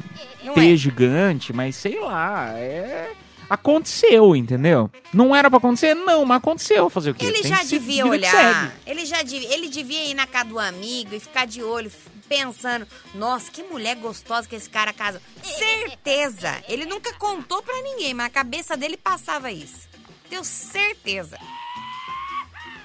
[0.57, 0.77] Não T é.
[0.77, 3.13] gigante, mas sei lá, é...
[3.49, 4.91] Aconteceu, entendeu?
[5.15, 5.95] Não era pra acontecer?
[5.95, 6.91] Não, mas aconteceu.
[6.91, 7.27] Fazer o quê?
[7.27, 8.75] Ele Tem já devia olhar.
[8.85, 11.91] Ele já devia, ele devia ir na casa do amigo e ficar de olho,
[12.29, 15.21] pensando: nossa, que mulher gostosa que esse cara casou.
[15.43, 16.57] Certeza!
[16.69, 19.89] Ele nunca contou pra ninguém, mas a cabeça dele passava isso.
[20.29, 21.39] Tenho certeza.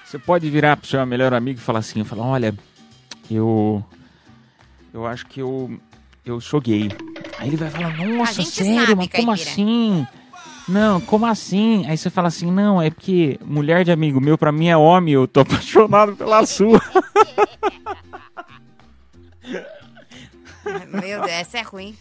[0.05, 2.53] Você pode virar pro seu melhor amigo e falar assim, falar, olha,
[3.31, 3.83] eu
[4.93, 5.79] eu acho que eu
[6.23, 6.89] eu sou gay.
[7.41, 9.33] Aí ele vai falar, nossa, sério, sabe, mas como caipira.
[9.33, 10.07] assim?
[10.67, 11.83] Não, como assim?
[11.87, 15.15] Aí você fala assim, não, é porque mulher de amigo meu pra mim é homem,
[15.15, 16.79] eu tô apaixonado pela sua.
[20.91, 21.95] Meu Deus, essa é ruim.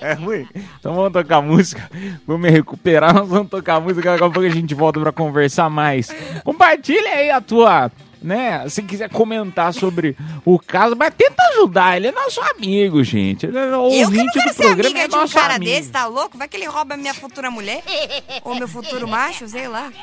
[0.00, 0.48] É ruim.
[0.78, 1.88] Então vamos tocar música.
[2.26, 3.14] Vamos me recuperar.
[3.14, 4.10] Nós vamos tocar música.
[4.10, 6.10] Daqui a pouco a gente volta pra conversar mais.
[6.42, 7.90] Compartilha aí a tua.
[8.24, 8.66] Né?
[8.70, 10.16] Se quiser comentar sobre
[10.46, 11.98] o caso, mas tenta ajudar.
[11.98, 13.44] Ele é nosso amigo, gente.
[13.44, 14.88] Ele é Eu que não ouvinte quero do ser programa.
[14.88, 15.70] amiga É de um nosso cara amigo.
[15.70, 16.38] desse, tá louco?
[16.38, 17.82] Vai que ele rouba minha futura mulher?
[18.42, 19.92] Ou meu futuro macho, sei lá.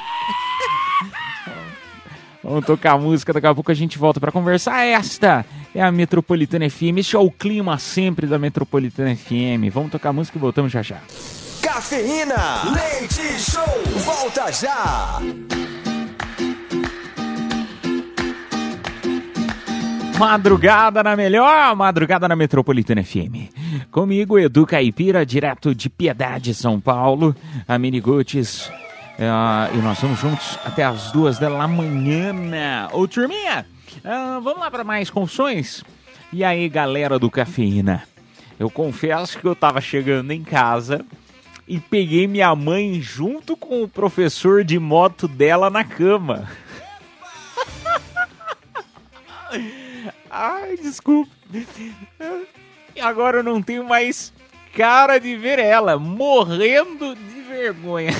[2.44, 3.34] Vamos tocar música.
[3.34, 4.84] Daqui a pouco a gente volta pra conversar.
[4.86, 5.44] Esta
[5.74, 6.98] é a Metropolitana FM.
[7.00, 9.74] Este é o clima sempre da Metropolitana FM.
[9.74, 10.98] Vamos tocar música e voltamos já já.
[11.62, 13.66] Cafeína, leite show,
[14.04, 15.20] volta já.
[20.22, 23.50] Madrugada na melhor, madrugada na Metropolitana FM.
[23.90, 27.36] Comigo, Edu Caipira, direto de Piedade, São Paulo,
[27.68, 28.72] a Miniguts.
[29.18, 32.88] e nós vamos juntos até as duas da manhã.
[32.94, 33.66] Ô, turminha,
[34.06, 35.84] ah, vamos lá para mais confissões?
[36.32, 38.04] E aí, galera do Cafeína?
[38.60, 41.04] Eu confesso que eu tava chegando em casa
[41.68, 46.48] e peguei minha mãe junto com o professor de moto dela na cama.
[50.34, 51.30] Ai, desculpa.
[53.02, 54.32] Agora eu não tenho mais
[54.74, 58.12] cara de ver ela, morrendo de vergonha.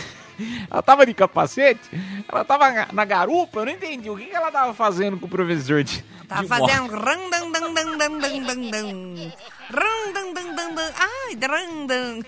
[0.70, 1.82] Ela tava de capacete,
[2.28, 5.30] ela tava na- garupa, eu não entendi o que que ela tava fazendo com o
[5.30, 6.04] professor de.
[6.28, 7.04] Tá de fazendo moto.
[7.04, 7.52] randan
[11.88, 12.22] dan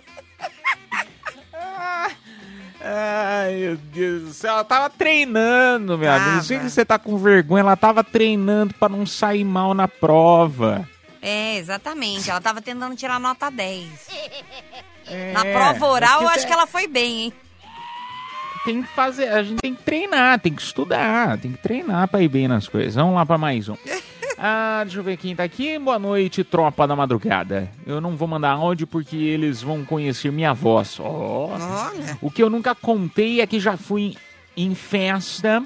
[2.85, 4.51] Ai, meu Deus do céu.
[4.53, 6.31] Ela tava treinando, meu amigo.
[6.31, 6.67] Não sei Tava.
[6.67, 7.61] que você tá com vergonha.
[7.61, 10.87] Ela tava treinando pra não sair mal na prova.
[11.21, 12.29] É, exatamente.
[12.29, 13.87] Ela tava tentando tirar nota 10.
[15.33, 17.33] Na É, prova oral, eu acho que ela foi bem, hein?
[18.65, 22.21] Tem que fazer, a gente tem que treinar, tem que estudar, tem que treinar pra
[22.21, 22.95] ir bem nas coisas.
[22.95, 23.75] Vamos lá pra mais um.
[24.37, 25.77] Ah, deixa eu ver quem tá aqui.
[25.79, 27.69] Boa noite, tropa da madrugada.
[27.85, 30.99] Eu não vou mandar áudio porque eles vão conhecer minha voz.
[30.99, 31.49] Ó.
[31.51, 32.17] Olha.
[32.21, 34.15] O que eu nunca contei é que já fui
[34.55, 35.63] em festa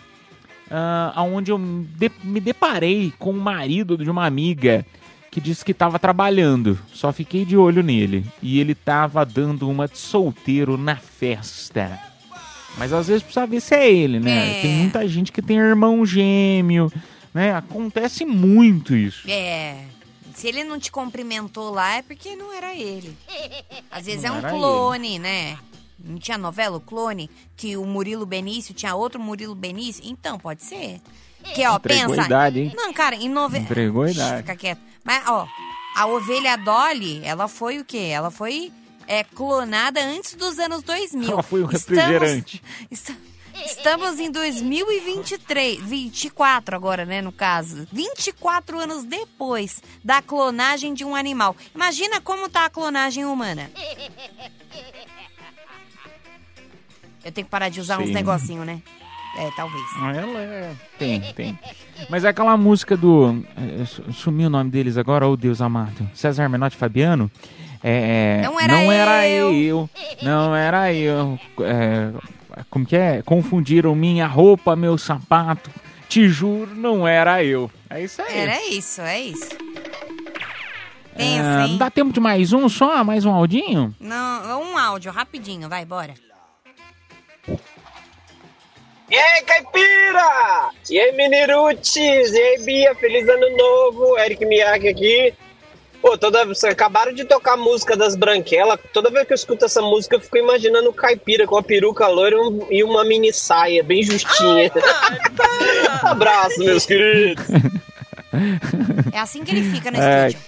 [0.69, 4.85] ah, onde eu me deparei com o marido de uma amiga
[5.31, 6.79] que disse que estava trabalhando.
[6.91, 8.25] Só fiquei de olho nele.
[8.41, 11.99] E ele tava dando uma de solteiro na festa.
[12.77, 14.59] Mas às vezes precisa ver se é ele, né?
[14.59, 14.61] É.
[14.61, 16.91] Tem muita gente que tem irmão gêmeo,
[17.37, 17.53] né?
[17.55, 19.29] Acontece muito isso.
[19.29, 19.83] É.
[20.35, 23.17] Se ele não te cumprimentou lá, é porque não era ele.
[23.89, 25.57] Às vezes Não é um clone, né?
[25.99, 27.29] Não tinha novela, o clone?
[27.55, 30.03] Que o Murilo Benício tinha outro Murilo Benício?
[30.05, 31.01] Então, pode ser.
[31.55, 32.25] Que, ó, Entregou pensa.
[32.25, 32.73] idade, hein?
[32.75, 33.63] Não, cara, em novela.
[33.63, 34.37] Entregou a idade.
[34.37, 34.81] Fica quieto.
[35.03, 35.47] Mas, ó,
[35.95, 38.09] a ovelha Dolly, ela foi o quê?
[38.11, 38.71] Ela foi
[39.07, 41.31] é, clonada antes dos anos 2000.
[41.31, 42.61] Ela foi o Estamos- refrigerante.
[42.91, 43.36] Esta- Estamos
[44.19, 47.87] em 2023, 24 agora, né, no caso.
[47.91, 51.55] 24 anos depois da clonagem de um animal.
[51.73, 53.69] Imagina como tá a clonagem humana.
[57.23, 58.13] Eu tenho que parar de usar uns Sim.
[58.13, 58.81] negocinho, né?
[59.37, 59.83] É, talvez.
[59.99, 60.75] Ah, Ela é.
[60.97, 61.59] Tem, tem.
[62.09, 63.43] Mas é aquela música do.
[63.55, 66.09] eh, su- Sumiu o nome deles agora, oh Deus amado.
[66.13, 67.29] César Menotti Fabiano.
[67.83, 69.53] É, Não era não era eu.
[69.53, 69.89] eu.
[70.23, 71.37] Não era eu.
[71.59, 72.11] É,
[72.69, 73.21] como que é?
[73.23, 75.69] Confundiram minha roupa, meu sapato.
[76.07, 77.69] Te juro, não era eu.
[77.89, 78.37] É isso aí.
[78.37, 79.49] Era isso, é isso.
[81.13, 81.77] É, Pensa, não hein?
[81.77, 83.03] dá tempo de mais um só?
[83.03, 83.93] Mais um audinho?
[83.99, 86.13] Não, um áudio, rapidinho, vai, bora.
[89.09, 90.69] E aí, Caipira!
[90.89, 91.95] E aí, Minirutes!
[91.95, 92.93] E aí, Bia?
[92.95, 94.17] Feliz Ano Novo!
[94.19, 95.33] Eric Miyake aqui.
[96.01, 98.79] Pô, toda, vocês acabaram de tocar a música das Branquelas.
[98.93, 102.07] Toda vez que eu escuto essa música, eu fico imaginando o Caipira com a peruca
[102.07, 104.71] loira e um- e uma mini saia bem justinha.
[106.03, 107.45] Abraço, meus queridos!
[109.13, 110.27] É assim que ele fica no É.
[110.27, 110.45] estúdio.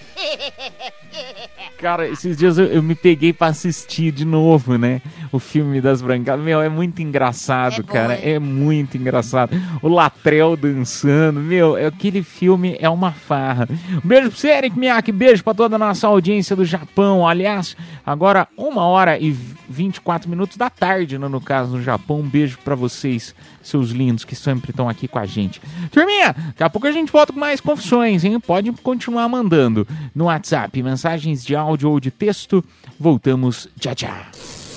[1.77, 5.01] Cara, esses dias eu, eu me peguei pra assistir de novo, né?
[5.31, 6.39] O filme das Brancas.
[6.39, 8.13] Meu, é muito engraçado, É bom, cara.
[8.15, 8.31] é.
[8.31, 9.51] É muito engraçado.
[9.81, 11.39] O Latrell dançando.
[11.39, 13.67] Meu, aquele filme é uma farra.
[14.03, 15.11] Um beijo pra você, Eric Miyake.
[15.11, 17.25] Beijo pra toda a nossa audiência do Japão.
[17.27, 19.31] Aliás, agora uma hora e
[19.69, 22.19] 24 minutos da tarde, né, no caso, no Japão.
[22.19, 25.61] Um beijo pra vocês, seus lindos, que sempre estão aqui com a gente.
[25.91, 28.39] Turminha, daqui a pouco a gente volta com mais confissões, hein?
[28.39, 32.63] Pode continuar mandando no WhatsApp, mensagens de áudio ou de texto.
[32.99, 34.27] Voltamos já já.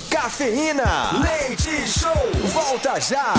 [0.09, 2.11] Cafeína, leite show,
[2.53, 3.33] volta já.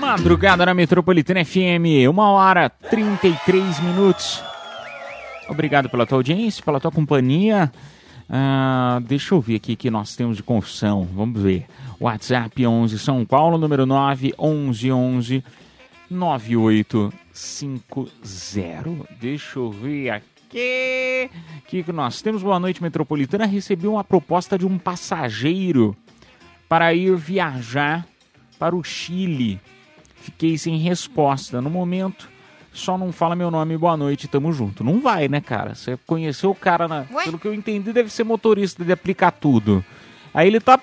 [0.00, 4.42] Madrugada na Metropolitana FM, uma hora 33 minutos.
[5.48, 7.70] Obrigado pela tua audiência, pela tua companhia.
[8.28, 11.08] Ah, deixa eu ver aqui o que nós temos de confissão.
[11.14, 11.66] Vamos ver.
[12.00, 15.44] WhatsApp 11 São Paulo, número 9 11 11
[16.10, 19.08] 9850.
[19.20, 21.30] Deixa eu ver aqui.
[21.58, 22.42] O que, que nós temos?
[22.42, 23.44] Boa noite, Metropolitana.
[23.46, 25.94] Recebi uma proposta de um passageiro
[26.68, 28.06] para ir viajar
[28.58, 29.60] para o Chile.
[30.16, 31.60] Fiquei sem resposta.
[31.60, 32.28] No momento,
[32.72, 34.84] só não fala meu nome boa noite, tamo junto.
[34.84, 35.74] Não vai, né, cara?
[35.74, 37.06] Você conheceu o cara, na...
[37.24, 39.82] pelo que eu entendi, deve ser motorista de aplicar tudo.
[40.36, 40.78] Aí ele tá,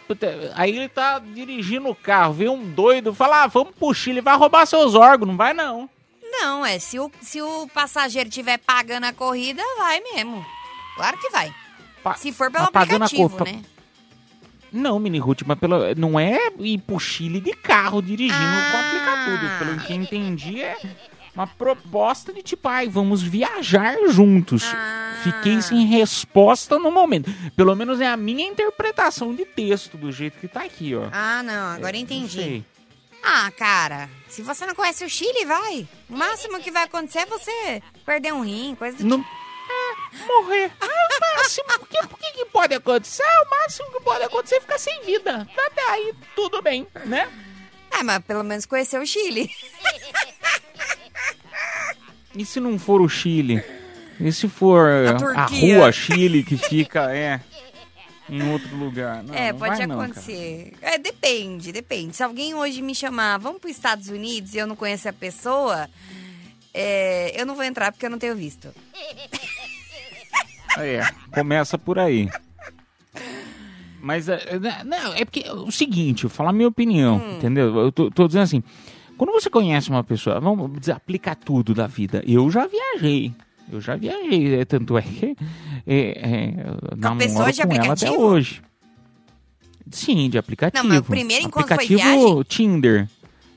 [0.56, 4.36] aí ele tá dirigindo o carro, vê um doido, fala, ah, vamos pro Chile, vai
[4.36, 5.88] roubar seus órgãos, não vai não.
[6.24, 10.43] Não, é, se o, se o passageiro estiver pagando a corrida, vai mesmo.
[10.95, 11.54] Claro que vai.
[12.18, 13.62] se for pelo a aplicativo, conta- né?
[14.72, 18.36] Não, Mini Ruth, mas pelo, não é ir pro Chile de carro dirigindo
[18.72, 19.60] com aplicar tudo.
[19.60, 20.76] Pelo que entendi, é
[21.36, 24.63] uma proposta de tipo, ai, vamos viajar juntos.
[25.23, 27.31] Fiquei sem resposta no momento.
[27.55, 31.07] Pelo menos é a minha interpretação de texto, do jeito que tá aqui, ó.
[31.11, 32.63] Ah, não, agora Não entendi.
[33.23, 35.88] Ah, cara, se você não conhece o Chile, vai.
[36.09, 39.43] O máximo que vai acontecer é você perder um rim, coisa do tipo.
[40.27, 40.71] Morrer.
[40.81, 41.65] Ah, o máximo.
[41.79, 43.23] O que, o que, que pode acontecer?
[43.23, 45.47] Ah, o máximo que pode acontecer é ficar sem vida.
[45.57, 47.29] Até aí, tudo bem, né?
[47.89, 49.49] Ah, mas pelo menos conhecer o Chile.
[52.36, 53.63] E se não for o Chile?
[54.19, 55.77] E se for a, Turquia.
[55.77, 57.39] rua Chile que fica, é,
[58.29, 59.23] em outro lugar?
[59.23, 60.73] Não, é, não pode vai não, acontecer.
[60.81, 62.15] é, depende, depende.
[62.15, 65.13] Se alguém hoje me chamar, vamos para os Estados Unidos e eu não conhecer a
[65.13, 65.89] pessoa,
[66.73, 68.69] é, eu não vou entrar porque eu não tenho visto.
[70.75, 72.27] É, começa por aí.
[74.01, 77.38] Mas, é, é, não, é porque é o seguinte, eu falar a minha opinião, Hum.
[77.38, 77.77] entendeu?
[77.77, 78.63] Eu tô, tô dizendo assim,
[79.18, 82.24] quando você conhece uma pessoa, vamos dizer, aplicar tudo da vida.
[82.28, 83.34] Eu já viajei,
[83.72, 85.36] eu já viajei, é, tanto é que
[85.86, 86.53] é, é,
[86.97, 88.61] namoro de com ela até hoje.
[89.91, 90.84] Sim, de aplicativo.
[90.84, 92.43] Não, mas o primeiro encontro foi aplicativo viagem?
[92.43, 93.09] Tinder.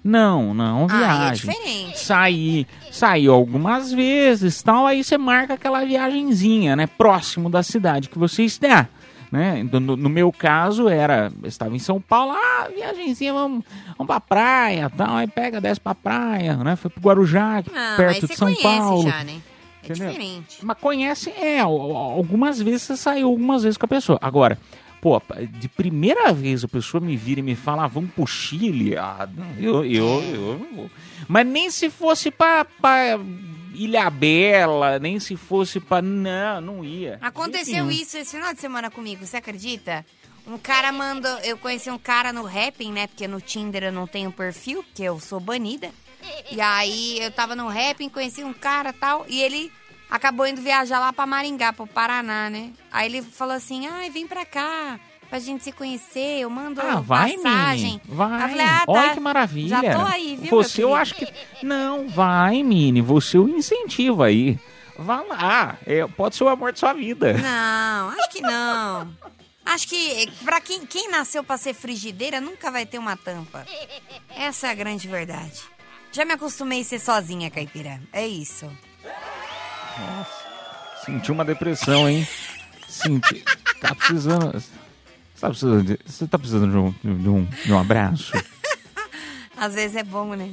[0.04, 1.50] Não, não, Ah, é viagem.
[1.50, 1.98] diferente.
[1.98, 8.18] Saí, saiu algumas vezes, tal, aí você marca aquela viagenzinha, né, próximo da cidade que
[8.18, 8.88] você está,
[9.30, 9.62] né?
[9.72, 13.64] No, no meu caso era, eu estava em São Paulo, ah, viagenzinha, vamos,
[13.98, 16.76] vamos pra praia, tal, aí pega, desce pra praia, né?
[16.76, 19.02] Foi pro Guarujá, Não, perto de São Paulo.
[19.02, 19.40] já, né?
[19.82, 20.08] É Entendeu?
[20.10, 20.58] diferente.
[20.64, 24.18] Mas conhece, é, al- algumas vezes você saiu algumas vezes com a pessoa.
[24.20, 24.58] Agora,
[25.00, 25.22] pô,
[25.60, 29.28] de primeira vez a pessoa me vira e me fala, ah, vamos pro Chile, ah,
[29.58, 30.90] eu, eu, eu não vou.
[31.28, 33.16] Mas nem se fosse pra, pra
[33.76, 36.00] Ilha Bela, nem se fosse pra...
[36.02, 37.18] Não, não ia.
[37.20, 37.90] Aconteceu Nenhum.
[37.90, 40.04] isso esse final de semana comigo, você acredita?
[40.46, 41.38] Um cara mandou.
[41.40, 43.06] Eu conheci um cara no Rapping, né?
[43.06, 45.90] Porque no Tinder eu não tenho perfil, porque eu sou banida.
[46.50, 49.72] E aí eu tava no Rapping, conheci um cara tal, e ele
[50.10, 52.72] acabou indo viajar lá pra Maringá, pro Paraná, né?
[52.90, 54.98] Aí ele falou assim: ai, vem pra cá.
[55.28, 57.92] Pra gente se conhecer, eu mando Ah, vai, passagem.
[57.92, 58.02] Mini.
[58.06, 58.32] Vai.
[58.32, 58.92] Aí eu falei, ah, tá.
[58.92, 59.68] Olha que maravilha.
[59.68, 60.50] Já tô aí, viu?
[60.50, 61.26] Você, eu acho que.
[61.62, 63.00] Não, vai, Mini.
[63.00, 64.58] Você o incentiva aí.
[64.98, 65.76] Vá lá.
[65.84, 67.34] É, pode ser o amor de sua vida.
[67.34, 69.12] Não, acho que não.
[69.64, 73.66] Acho que pra quem, quem nasceu pra ser frigideira nunca vai ter uma tampa.
[74.30, 75.60] Essa é a grande verdade.
[76.12, 78.00] Já me acostumei a ser sozinha, caipira.
[78.12, 78.70] É isso.
[79.98, 82.26] Nossa, senti uma depressão, hein?
[82.88, 83.44] Senti.
[83.80, 84.62] Tá precisando.
[85.36, 88.32] Você tá precisando de, você tá precisando de um, de, um, de um abraço?
[89.54, 90.52] Às vezes é bom, né?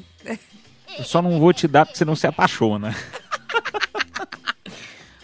[0.98, 2.94] Eu só não vou te dar porque você não se apaixona.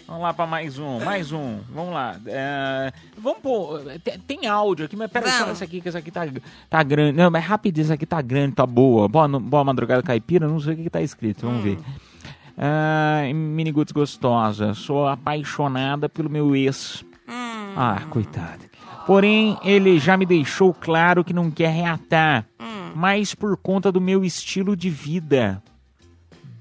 [0.06, 1.60] Vamos lá pra mais um, mais um.
[1.72, 2.18] Vamos lá.
[2.26, 3.80] É, vamos pôr.
[4.02, 6.22] Tem, tem áudio aqui, mas peraí, só essa aqui, que essa aqui tá,
[6.68, 7.16] tá grande.
[7.16, 9.06] Não, mas rapidinho, essa aqui tá grande, tá boa.
[9.06, 11.78] Boa, boa madrugada caipira, não sei o que, que tá escrito, vamos ver.
[12.58, 17.04] Ah, Miniguts gostosa, sou apaixonada pelo meu ex.
[17.76, 18.69] Ah, coitado.
[19.06, 22.46] Porém, ele já me deixou claro que não quer reatar,
[22.94, 25.62] mas por conta do meu estilo de vida.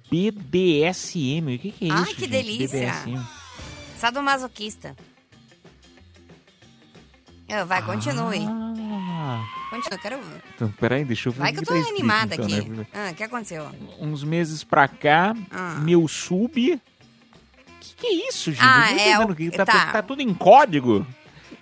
[0.09, 2.15] BDSM, o que, que é Ai, isso?
[2.15, 2.31] que gente?
[2.31, 2.91] delícia.
[2.91, 3.19] BDSM.
[3.97, 4.95] Sadomasoquista.
[7.67, 8.45] Vai, continue.
[8.47, 10.19] Ah, Continue, quero.
[10.55, 12.69] então, peraí, deixa eu ver Vai que eu tô tá animada então, aqui.
[12.69, 12.85] né?
[12.93, 13.67] Ah, o que aconteceu?
[13.99, 15.75] Uns meses pra cá, Ah.
[15.81, 16.79] meu sub.
[17.79, 18.63] Que que é isso, gente?
[18.63, 19.91] Ah, é o- que tá, tá.
[19.91, 21.05] tá tudo em código.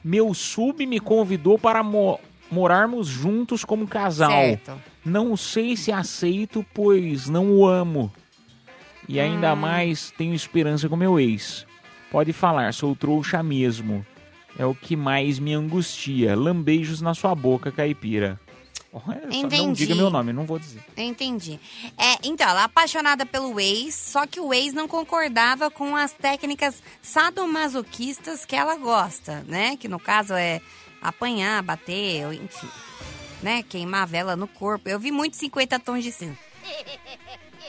[0.07, 2.17] Meu sub me convidou para mo-
[2.49, 4.31] morarmos juntos como casal.
[4.31, 4.71] Certo.
[5.03, 8.09] Não sei se aceito, pois não o amo.
[9.05, 9.57] E ainda Hum.
[9.57, 11.65] mais tenho esperança com meu ex.
[12.09, 14.05] Pode falar, sou trouxa mesmo.
[14.57, 16.37] É o que mais me angustia.
[16.37, 18.39] Lambeijos na sua boca, caipira.
[18.91, 19.79] Só Não Entendi.
[19.85, 20.81] diga meu nome, não vou dizer.
[20.95, 21.59] Entendi.
[21.97, 26.13] É, então, ela é apaixonada pelo ex, só que o ex não concordava com as
[26.13, 29.77] técnicas sadomasoquistas que ela gosta, né?
[29.77, 30.61] Que no caso é
[31.01, 32.67] apanhar, bater, enfim,
[33.43, 33.63] né?
[33.63, 34.89] Queimar a vela no corpo.
[34.89, 36.37] Eu vi muito 50 tons de cinza.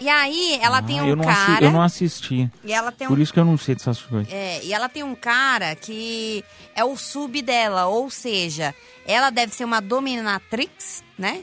[0.01, 1.65] E aí, ela tem Ah, um eu não assi- cara.
[1.65, 2.51] eu não assisti.
[2.65, 4.33] E ela tem Por um isso que eu não sei dessas coisas.
[4.33, 6.45] é, e ela tem um cara que
[6.75, 8.73] é o sub dela, ou seja,
[9.09, 11.43] ela deve ser uma dominatrix, né?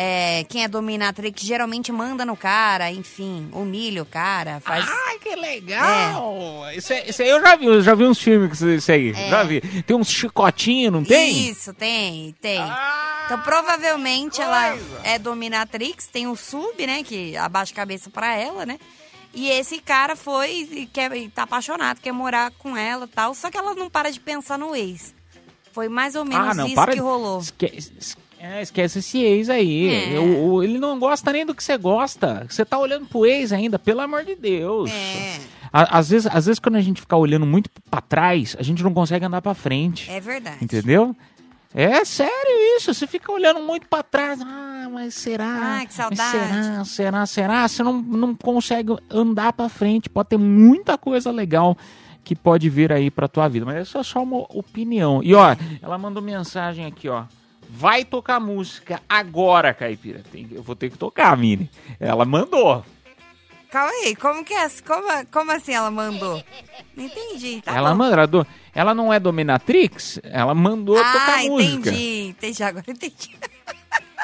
[0.00, 4.86] É, quem é dominatrix geralmente manda no cara, enfim, humilha o cara, faz.
[4.88, 6.62] Ai, que legal!
[6.72, 9.10] Isso, é- isso aí eu já vi, eu já vi uns filmes com isso aí.
[9.10, 9.28] É.
[9.28, 9.60] Já vi.
[9.82, 11.48] Tem uns chicotinhos, não tem?
[11.50, 12.60] Isso, tem, tem.
[13.24, 17.02] então provavelmente ela é dominatrix, tem o sub, né?
[17.02, 18.78] Que abaixa a cabeça pra ela, né?
[19.34, 23.34] E esse cara foi e quer, e tá apaixonado, quer morar com ela e tal.
[23.34, 25.12] Só que ela não para de pensar no ex.
[25.78, 26.92] Foi mais ou menos ah, não, isso para.
[26.92, 27.38] que rolou.
[27.38, 30.12] Esquece, es- é, esquece esse ex aí.
[30.16, 30.18] É.
[30.18, 32.44] O- o- ele não gosta nem do que você gosta.
[32.50, 34.90] Você tá olhando pro ex ainda, pelo amor de Deus.
[34.90, 35.38] É.
[35.72, 38.82] À- Às vezes, às vezes, quando a gente fica olhando muito pra trás, a gente
[38.82, 40.10] não consegue andar pra frente.
[40.10, 40.56] É verdade.
[40.60, 41.14] Entendeu?
[41.72, 42.32] É sério
[42.76, 42.92] isso.
[42.92, 44.40] Você fica olhando muito pra trás.
[44.42, 45.46] Ah, mas será?
[45.78, 46.30] Ai, que saudade.
[46.32, 46.84] será?
[46.84, 47.26] Será?
[47.26, 47.68] Será?
[47.68, 50.08] Você não, não consegue andar pra frente.
[50.08, 51.76] Pode ter muita coisa legal
[52.28, 53.64] que pode vir aí pra tua vida.
[53.64, 55.22] Mas isso é só uma opinião.
[55.24, 57.24] E ó, ela mandou mensagem aqui, ó.
[57.70, 60.20] Vai tocar música agora, Caipira.
[60.30, 61.70] Tem- eu vou ter que tocar, Mini.
[61.98, 62.84] Ela mandou.
[63.70, 64.68] Calma aí, como que é?
[64.86, 66.42] Como, como assim ela mandou?
[66.94, 67.96] Não entendi, tá ela bom.
[67.96, 68.46] mandou.
[68.74, 70.20] ela não é dominatrix?
[70.22, 71.72] Ela mandou tocar Ah, música.
[71.90, 73.30] entendi, entendi, agora entendi.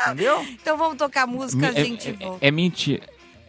[0.07, 0.43] Entendeu?
[0.51, 2.47] Então vamos tocar música, é- gente é, volta.
[2.47, 3.03] é mentira.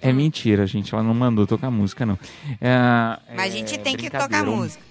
[0.05, 0.93] É mentira, gente.
[0.93, 2.17] Ela não mandou tocar música, não.
[2.61, 4.83] É, Mas a é gente tem que tocar música.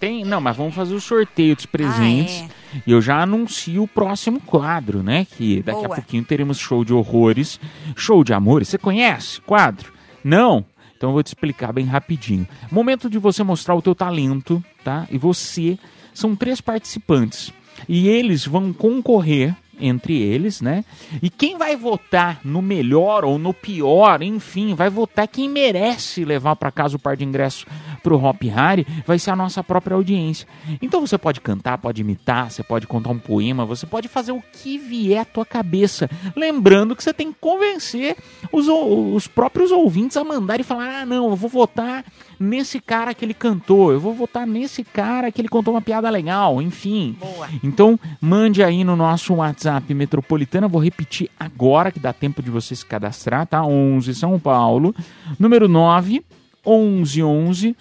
[0.00, 2.44] Tem, não, mas vamos fazer o sorteio dos presentes.
[2.86, 5.24] E eu já anuncio o próximo quadro, né?
[5.24, 5.96] Que daqui a Boa.
[5.96, 7.58] pouquinho teremos show de horrores,
[7.96, 8.68] show de amores.
[8.68, 9.92] Você conhece quadro?
[10.22, 10.64] Não?
[10.96, 12.46] Então eu vou te explicar bem rapidinho.
[12.70, 15.06] Momento de você mostrar o teu talento, tá?
[15.10, 15.78] E você
[16.14, 17.52] são três participantes
[17.88, 20.84] e eles vão concorrer entre eles, né?
[21.22, 26.56] E quem vai votar no melhor ou no pior, enfim, vai votar quem merece levar
[26.56, 27.64] para casa o par de ingressos
[28.02, 30.46] pro Hop Harry, vai ser a nossa própria audiência.
[30.80, 34.42] Então você pode cantar, pode imitar, você pode contar um poema, você pode fazer o
[34.52, 36.08] que vier à tua cabeça.
[36.36, 38.16] Lembrando que você tem que convencer
[38.52, 42.04] os, os próprios ouvintes a mandar e falar: ah, não, eu vou votar
[42.38, 46.08] nesse cara que ele cantou, eu vou votar nesse cara que ele contou uma piada
[46.10, 47.16] legal, enfim.
[47.62, 52.74] Então, mande aí no nosso WhatsApp Metropolitana, vou repetir agora que dá tempo de você
[52.76, 53.64] se cadastrar, tá?
[53.64, 54.94] 11 São Paulo,
[55.38, 56.22] número 9
[56.64, 57.76] 11 11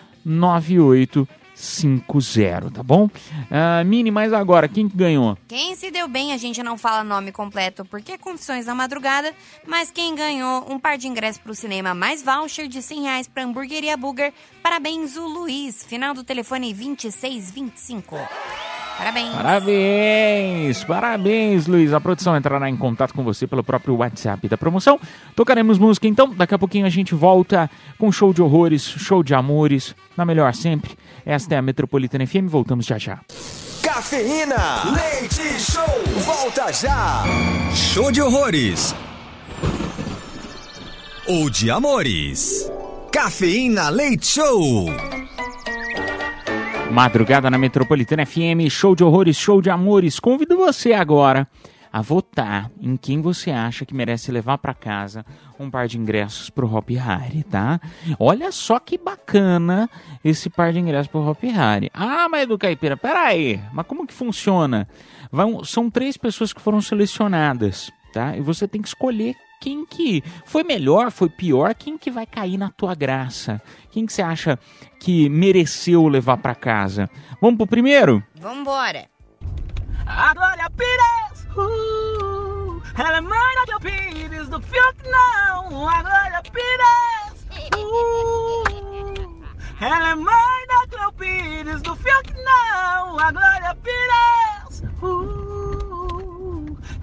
[1.57, 3.09] 9850, tá bom?
[3.49, 5.37] Ah, Mini, mas agora, quem que ganhou?
[5.47, 9.33] Quem se deu bem, a gente não fala nome completo porque é Confissões da Madrugada,
[9.65, 13.43] mas quem ganhou um par de ingressos pro cinema mais voucher de 100 reais pra
[13.43, 14.31] Hamburgueria Burger,
[14.61, 18.15] parabéns o Luiz, final do telefone 2625.
[18.97, 19.35] Parabéns.
[19.35, 21.93] Parabéns, parabéns, Luiz.
[21.93, 24.99] A produção entrará em contato com você pelo próprio WhatsApp da promoção.
[25.35, 26.33] Tocaremos música então.
[26.33, 30.53] Daqui a pouquinho a gente volta com show de horrores, show de amores, na melhor
[30.53, 30.97] sempre.
[31.25, 32.47] Esta é a Metropolitana FM.
[32.47, 33.19] Voltamos já já.
[33.83, 37.23] Cafeína, leite show, volta já.
[37.73, 38.95] Show de horrores.
[41.27, 42.71] Ou de amores.
[43.11, 44.85] Cafeína Leite Show.
[46.91, 50.19] Madrugada na Metropolitana FM, show de horrores, show de amores.
[50.19, 51.47] Convido você agora
[51.93, 55.25] a votar em quem você acha que merece levar para casa
[55.59, 57.79] um par de ingressos pro Hop Harry, tá?
[58.19, 59.89] Olha só que bacana
[60.23, 61.89] esse par de ingressos pro Hop Harry.
[61.93, 64.87] Ah, mas do Caipira, peraí, mas como que funciona?
[65.31, 68.35] Vão- são três pessoas que foram selecionadas, tá?
[68.35, 72.57] E você tem que escolher quem que foi melhor, foi pior, quem que vai cair
[72.57, 73.61] na tua graça?
[73.91, 74.59] Quem que você acha
[74.99, 77.09] que mereceu levar pra casa?
[77.41, 78.23] Vamos pro primeiro?
[78.35, 79.09] Vambora.
[80.05, 85.89] A Glória Pires, uh, ela é mãe da Teu Pires, do Fiuk não.
[85.89, 89.43] A Glória Pires, uh,
[89.81, 93.19] ela é mãe da Teu Pires, do Fiuk não.
[93.19, 95.46] A Glória Pires, uh,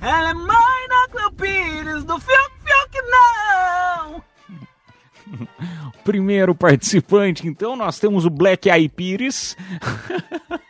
[0.05, 4.23] ela é mãe da Cleo Pires, do Fiuk, Fiuk não.
[6.05, 9.57] Primeiro participante, então, nós temos o Black Eye Pires.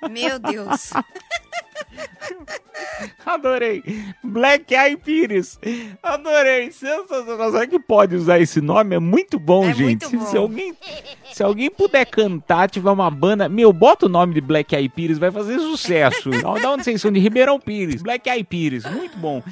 [0.08, 0.92] Meu Deus.
[3.26, 3.82] Adorei.
[4.22, 5.58] Black Eye Pires.
[6.02, 6.70] Adorei.
[6.70, 7.52] Sensacional.
[7.52, 8.96] Sabe que pode usar esse nome?
[8.96, 10.06] É muito bom, gente.
[10.06, 10.74] Se- Se, alguém,
[11.32, 13.48] se alguém puder cantar, tiver uma banda.
[13.48, 16.30] Meu, bota o nome de Black Eye Pires, vai fazer sucesso.
[16.30, 17.10] Da da onde vocês são?
[17.10, 18.02] De Ribeirão Pires.
[18.02, 18.84] Black Eye Pires.
[18.84, 19.42] Muito bom.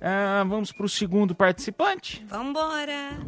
[0.00, 2.24] Ah, vamos pro segundo participante.
[2.28, 3.18] Vambora.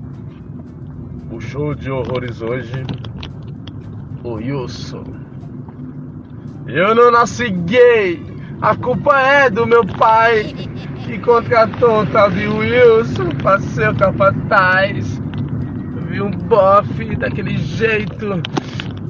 [1.31, 2.73] O show de horrores hoje.
[4.25, 5.05] O Wilson.
[6.67, 8.23] Eu não nasci gay.
[8.63, 10.55] A culpa é do meu pai.
[11.07, 15.19] Que contratou o de Wilson pra ser o capataz.
[16.09, 18.43] Vi um bofe daquele jeito.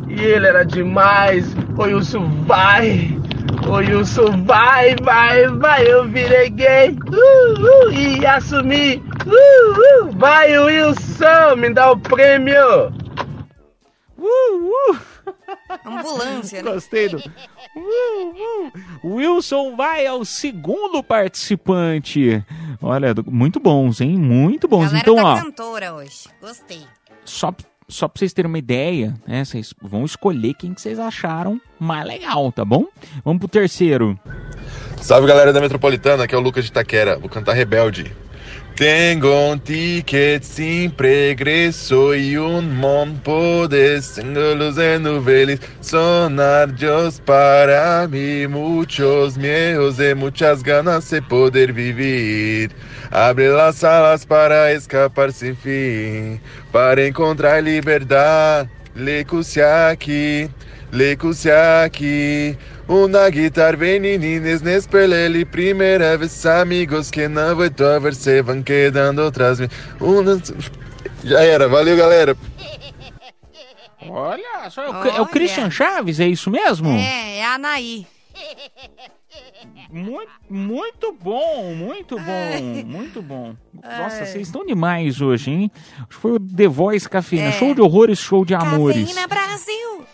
[0.08, 1.52] E ele era demais.
[1.76, 3.18] O Wilson vai.
[3.66, 5.84] O Wilson vai, vai, vai.
[5.84, 6.90] Eu virei gay.
[6.90, 9.02] Uh, uh, e assumi.
[9.26, 10.10] Uh, uh.
[10.12, 11.56] Vai, Wilson.
[11.56, 12.92] Me dá o prêmio.
[14.16, 14.96] Uh, uh.
[15.84, 16.72] Ambulância, né?
[16.72, 17.18] Gostei do.
[17.18, 18.72] Uh,
[19.04, 19.14] uh.
[19.14, 22.44] Wilson vai ao segundo participante.
[22.82, 24.18] Olha, muito bons, hein?
[24.18, 24.86] Muito bons.
[24.86, 26.28] Galera então, tá ó, cantora hoje.
[26.40, 26.82] Gostei.
[27.24, 27.54] só,
[27.88, 29.44] só pra vocês terem uma ideia, né?
[29.44, 32.86] Vocês vão escolher quem que vocês acharam mais legal, tá bom?
[33.24, 34.18] Vamos pro terceiro.
[35.00, 38.14] Salve galera da Metropolitana, aqui é o Lucas de Taquera, vou cantar Rebelde.
[38.76, 48.08] Tengo un ticket sin pregreso y un mompo de símbolos en noveles sonar Dios para
[48.08, 52.70] mí muchos miedos y muchas ganas de poder vivir.
[53.10, 56.40] Abre las alas para escapar sin fin,
[56.72, 58.66] para encontrar liberdad.
[58.94, 60.48] Lecuse aqui.
[62.90, 69.22] Una guitarra venenines nespelele Primeira vez amigos que não vuelto a ver se van quedando
[69.22, 69.60] atrás
[70.00, 70.42] Una...
[71.22, 72.36] Já era, valeu galera
[74.08, 76.88] Olha, só é o, é o Christian Chaves, é isso mesmo?
[76.90, 78.06] É, é a Anaí.
[79.88, 83.54] Muito, muito bom, muito bom, muito bom.
[83.72, 85.70] Nossa, vocês estão demais hoje, hein?
[86.08, 87.48] Foi o The Voice Cafeína.
[87.48, 87.52] É.
[87.52, 89.08] Show de horrores, show de amores.
[89.08, 90.06] Cafeína Brasil.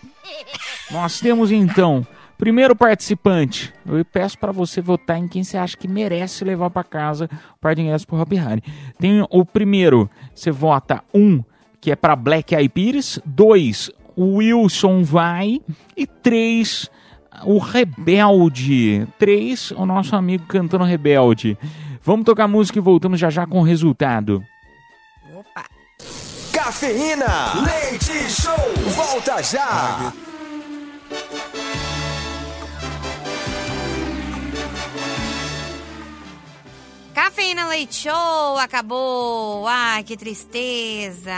[0.90, 2.06] Nós temos então,
[2.36, 3.72] primeiro participante.
[3.86, 7.58] Eu peço para você votar em quem você acha que merece levar para casa o
[7.60, 8.32] par de ingressos pro Hop.
[8.98, 11.42] Tem o primeiro, você vota um,
[11.80, 15.60] que é para Black Eyed Peas, dois, o Wilson vai
[15.96, 16.90] e três,
[17.44, 19.06] o Rebelde.
[19.18, 21.58] Três, o nosso amigo cantando Rebelde.
[22.02, 24.42] Vamos tocar música e voltamos já já com o resultado.
[26.52, 28.54] Cafeína, leite show,
[28.94, 30.12] volta já.
[37.16, 39.66] Cafeína Leite Show acabou.
[39.66, 41.32] Ai, que tristeza.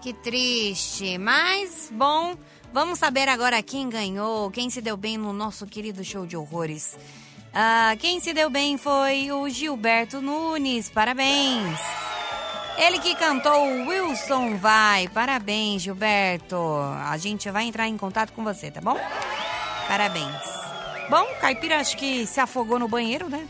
[0.00, 1.18] Que triste.
[1.18, 2.34] Mas, bom,
[2.72, 6.98] vamos saber agora quem ganhou, quem se deu bem no nosso querido show de horrores.
[7.52, 10.88] Ah, quem se deu bem foi o Gilberto Nunes.
[10.88, 11.78] Parabéns.
[12.78, 15.06] Ele que cantou Wilson Vai.
[15.08, 16.56] Parabéns, Gilberto.
[17.06, 18.98] A gente vai entrar em contato com você, tá bom?
[19.86, 20.61] Parabéns.
[21.12, 23.46] Bom, Caipira acho que se afogou no banheiro, né?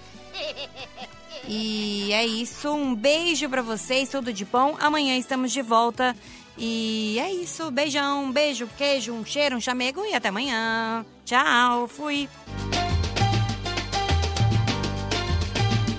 [1.47, 2.69] E é isso.
[2.75, 4.77] Um beijo pra vocês, tudo de bom.
[4.81, 6.17] Amanhã estamos de volta.
[6.59, 7.71] E é isso.
[7.71, 11.07] Beijão, beijo, queijo, um cheiro, um chamego e até amanhã.
[11.25, 12.29] Tchau, fui.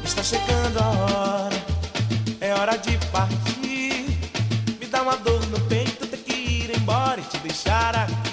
[0.03, 1.65] Está chegando a hora,
[2.41, 4.05] é hora de partir.
[4.81, 8.32] Me dá uma dor no peito, ter que ir embora e te deixar aqui.